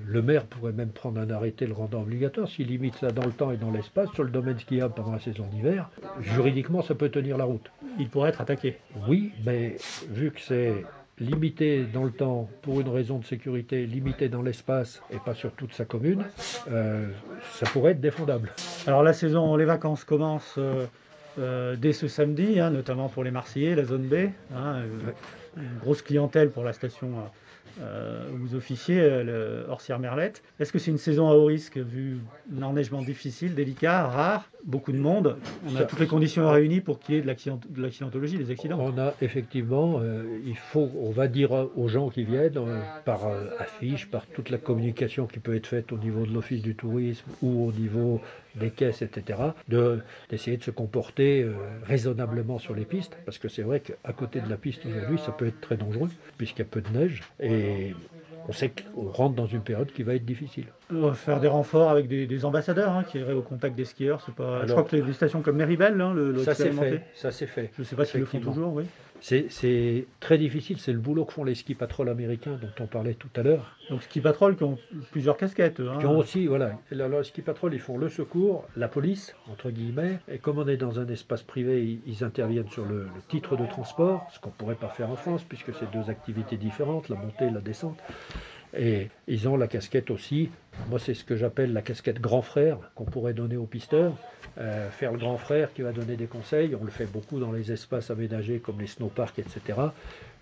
Le 0.06 0.22
maire 0.22 0.44
pourrait 0.44 0.72
même 0.72 0.90
prendre 0.90 1.20
un 1.20 1.30
arrêté 1.30 1.66
le 1.66 1.72
rendant 1.72 2.02
obligatoire 2.02 2.48
s'il 2.48 2.68
limite 2.68 2.94
ça 2.96 3.10
dans 3.10 3.24
le 3.24 3.32
temps 3.32 3.50
et 3.50 3.56
dans 3.56 3.70
l'espace 3.70 4.10
sur 4.12 4.24
le 4.24 4.30
domaine 4.30 4.58
skiable 4.58 4.94
pendant 4.94 5.12
la 5.12 5.18
saison 5.18 5.46
d'hiver. 5.46 5.90
Juridiquement, 6.20 6.82
ça 6.82 6.94
peut 6.94 7.10
tenir 7.10 7.36
la 7.36 7.44
route. 7.44 7.70
Il 7.98 8.08
pourrait 8.08 8.30
être 8.30 8.40
attaqué. 8.40 8.76
Oui, 9.08 9.32
mais 9.44 9.76
vu 10.10 10.30
que 10.30 10.40
c'est 10.40 10.84
limité 11.18 11.84
dans 11.84 12.04
le 12.04 12.10
temps 12.10 12.48
pour 12.62 12.80
une 12.80 12.88
raison 12.88 13.18
de 13.18 13.24
sécurité, 13.24 13.86
limité 13.86 14.28
dans 14.28 14.42
l'espace 14.42 15.00
et 15.10 15.18
pas 15.18 15.34
sur 15.34 15.52
toute 15.52 15.72
sa 15.72 15.84
commune, 15.84 16.24
euh, 16.70 17.08
ça 17.52 17.66
pourrait 17.66 17.92
être 17.92 18.00
défendable. 18.00 18.52
Alors 18.86 19.02
la 19.02 19.12
saison, 19.12 19.56
les 19.56 19.64
vacances 19.64 20.04
commencent 20.04 20.56
euh, 20.58 20.86
euh, 21.38 21.76
dès 21.76 21.92
ce 21.92 22.08
samedi, 22.08 22.58
hein, 22.60 22.70
notamment 22.70 23.08
pour 23.08 23.24
les 23.24 23.30
Marseillais, 23.30 23.74
la 23.74 23.84
zone 23.84 24.06
B. 24.08 24.14
hein, 24.54 24.82
une 25.56 25.78
grosse 25.78 26.02
clientèle 26.02 26.50
pour 26.50 26.64
la 26.64 26.72
station 26.72 27.12
euh, 27.80 28.28
vous 28.32 28.54
officiez, 28.54 29.00
euh, 29.00 29.24
le 29.24 29.70
Orsières-Merlette. 29.70 30.42
Est-ce 30.60 30.72
que 30.72 30.78
c'est 30.78 30.90
une 30.90 30.98
saison 30.98 31.28
à 31.28 31.34
haut 31.34 31.46
risque 31.46 31.76
vu 31.76 32.18
un 32.56 32.62
enneigement 32.62 33.02
difficile, 33.02 33.54
délicat, 33.54 34.06
rare, 34.06 34.48
beaucoup 34.64 34.92
de 34.92 34.98
monde? 34.98 35.36
On 35.68 35.76
a 35.76 35.84
toutes 35.84 36.00
les 36.00 36.06
conditions 36.06 36.48
réunies 36.50 36.80
pour 36.80 37.00
qu'il 37.00 37.14
y 37.14 37.18
ait 37.18 37.22
de 37.22 37.26
l'accident- 37.26 37.60
de 37.68 37.82
l'accidentologie, 37.82 38.38
des 38.38 38.50
accidents. 38.50 38.78
On 38.80 38.98
a 38.98 39.14
effectivement, 39.20 40.00
euh, 40.00 40.24
il 40.46 40.56
faut, 40.56 40.90
on 41.00 41.10
va 41.10 41.26
dire 41.28 41.50
aux 41.52 41.88
gens 41.88 42.08
qui 42.10 42.24
viennent, 42.24 42.56
euh, 42.56 42.80
par 43.04 43.20
affiche, 43.58 44.10
par 44.10 44.26
toute 44.26 44.50
la 44.50 44.58
communication 44.58 45.26
qui 45.26 45.38
peut 45.40 45.54
être 45.56 45.66
faite 45.66 45.92
au 45.92 45.98
niveau 45.98 46.26
de 46.26 46.32
l'office 46.32 46.62
du 46.62 46.74
tourisme 46.74 47.26
ou 47.42 47.66
au 47.68 47.72
niveau 47.72 48.20
des 48.54 48.72
caisses, 48.72 49.02
etc., 49.02 49.56
de- 49.68 50.04
d'essayer 50.28 50.56
de 50.56 50.62
se 50.64 50.70
comporter 50.70 51.42
euh, 51.42 51.78
raisonnablement 51.82 52.58
sur 52.58 52.74
les 52.74 52.84
pistes, 52.86 53.20
parce 53.24 53.38
que 53.38 53.48
c'est 53.48 53.62
vrai 53.62 53.80
qu'à 53.80 54.12
côté 54.12 54.40
de 54.40 54.48
la 54.48 54.56
piste 54.58 54.86
aujourd'hui, 54.86 55.18
ça 55.18 55.32
peut 55.32 55.46
être 55.46 55.60
très 55.60 55.76
dangereux, 55.76 56.12
puisqu'il 56.36 56.60
y 56.60 56.62
a 56.62 56.68
peu 56.68 56.80
de 56.82 56.90
neige, 56.90 57.26
et 57.40 57.96
on 58.44 58.52
sait 58.52 58.74
qu'on 58.74 59.10
rentre 59.10 59.34
dans 59.34 59.46
une 59.46 59.62
période 59.62 59.92
qui 59.92 60.02
va 60.02 60.14
être 60.14 60.24
difficile. 60.24 60.74
Faire 61.14 61.40
des 61.40 61.48
renforts 61.48 61.90
avec 61.90 62.08
des, 62.08 62.26
des 62.26 62.44
ambassadeurs 62.44 62.92
hein, 62.92 63.04
qui 63.04 63.18
iraient 63.18 63.32
au 63.32 63.42
contact 63.42 63.76
des 63.76 63.84
skieurs. 63.84 64.20
C'est 64.24 64.34
pas... 64.34 64.66
Je 64.66 64.72
crois 64.72 64.84
que 64.84 64.96
les, 64.96 65.02
des 65.02 65.12
stations 65.12 65.42
comme 65.42 65.56
Méribel, 65.56 66.00
hein, 66.00 66.12
le, 66.14 66.32
le 66.32 66.38
Ça 66.38 66.54
c'est 66.54 66.66
expérimenté. 66.66 66.98
fait, 66.98 67.04
ça 67.14 67.30
c'est 67.30 67.46
fait. 67.46 67.70
Je 67.76 67.82
ne 67.82 67.86
sais 67.86 67.96
pas 67.96 68.04
s'ils 68.04 68.20
le 68.20 68.26
font 68.26 68.40
toujours, 68.40 68.74
oui. 68.74 68.84
C'est 69.20 70.06
très 70.20 70.36
difficile, 70.36 70.78
c'est 70.78 70.92
le 70.92 70.98
boulot 70.98 71.24
que 71.24 71.32
font 71.32 71.44
les 71.44 71.54
ski 71.54 71.74
patrol 71.74 72.10
américains 72.10 72.58
dont 72.60 72.84
on 72.84 72.86
parlait 72.86 73.14
tout 73.14 73.30
à 73.36 73.42
l'heure. 73.42 73.78
Donc 73.88 74.02
ski 74.02 74.20
patrol 74.20 74.54
qui 74.54 74.64
ont 74.64 74.78
plusieurs 75.12 75.38
casquettes. 75.38 75.80
Hein. 75.80 75.96
Qui 75.98 76.06
ont 76.06 76.18
aussi, 76.18 76.46
voilà. 76.46 76.72
Alors, 76.92 77.24
ski 77.24 77.40
patrol, 77.40 77.72
ils 77.72 77.80
font 77.80 77.96
le 77.96 78.10
secours, 78.10 78.66
la 78.76 78.88
police, 78.88 79.34
entre 79.50 79.70
guillemets. 79.70 80.18
Et 80.30 80.38
comme 80.38 80.58
on 80.58 80.68
est 80.68 80.76
dans 80.76 81.00
un 81.00 81.08
espace 81.08 81.42
privé, 81.42 82.00
ils, 82.06 82.22
interviennent 82.22 82.68
sur 82.70 82.84
le, 82.84 83.04
le, 83.04 83.22
titre 83.28 83.56
de 83.56 83.66
transport, 83.66 84.26
ce 84.30 84.38
qu'on 84.40 84.50
ne 84.50 84.54
pourrait 84.54 84.74
pas 84.74 84.88
faire 84.88 85.10
en 85.10 85.16
France 85.16 85.42
puisque 85.48 85.74
c'est 85.74 85.90
deux 85.90 86.10
activités 86.10 86.56
différentes, 86.56 87.08
la 87.08 87.16
montée 87.16 87.46
et 87.46 87.50
la 87.50 87.60
descente. 87.60 87.98
Et 88.76 89.08
ils 89.28 89.48
ont 89.48 89.56
la 89.56 89.68
casquette 89.68 90.10
aussi, 90.10 90.50
moi 90.88 90.98
c'est 90.98 91.14
ce 91.14 91.24
que 91.24 91.36
j'appelle 91.36 91.72
la 91.72 91.82
casquette 91.82 92.20
grand 92.20 92.42
frère 92.42 92.78
qu'on 92.94 93.04
pourrait 93.04 93.34
donner 93.34 93.56
aux 93.56 93.66
pisteurs. 93.66 94.14
Euh, 94.58 94.88
faire 94.90 95.12
le 95.12 95.18
grand 95.18 95.36
frère 95.36 95.72
qui 95.72 95.82
va 95.82 95.92
donner 95.92 96.16
des 96.16 96.26
conseils, 96.26 96.76
on 96.80 96.84
le 96.84 96.90
fait 96.90 97.06
beaucoup 97.06 97.40
dans 97.40 97.50
les 97.50 97.72
espaces 97.72 98.10
aménagés 98.10 98.58
comme 98.58 98.80
les 98.80 98.86
snowparks, 98.86 99.38
etc. 99.38 99.80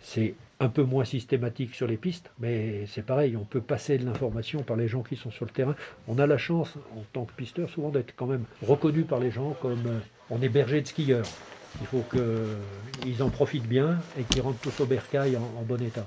C'est 0.01 0.35
un 0.61 0.69
peu 0.69 0.83
moins 0.83 1.05
systématique 1.05 1.75
sur 1.75 1.87
les 1.87 1.97
pistes, 1.97 2.31
mais 2.39 2.85
c'est 2.87 3.05
pareil, 3.05 3.37
on 3.37 3.45
peut 3.45 3.62
passer 3.62 3.97
de 3.97 4.05
l'information 4.05 4.62
par 4.62 4.77
les 4.77 4.89
gens 4.89 5.03
qui 5.03 5.17
sont 5.17 5.31
sur 5.31 5.47
le 5.47 5.51
terrain. 5.51 5.75
On 6.09 6.19
a 6.19 6.27
la 6.27 6.37
chance, 6.37 6.77
en 6.97 7.03
tant 7.12 7.25
que 7.25 7.33
pisteur, 7.33 7.71
souvent 7.71 7.89
d'être 7.89 8.15
quand 8.15 8.27
même 8.27 8.45
reconnu 8.67 9.03
par 9.03 9.19
les 9.19 9.31
gens 9.31 9.57
comme 9.62 9.87
euh, 9.87 9.99
on 10.31 10.43
est 10.43 10.51
berger 10.51 10.83
de 10.83 10.87
skieurs. 10.87 11.27
Il 11.81 11.87
faut 11.87 12.05
qu'ils 12.11 13.23
en 13.23 13.31
profitent 13.31 13.69
bien 13.69 13.99
et 14.19 14.25
qu'ils 14.25 14.43
rentrent 14.43 14.61
tous 14.61 14.83
au 14.83 14.87
bercail 14.87 15.37
en 15.37 15.62
bon 15.62 15.81
état. 15.81 16.07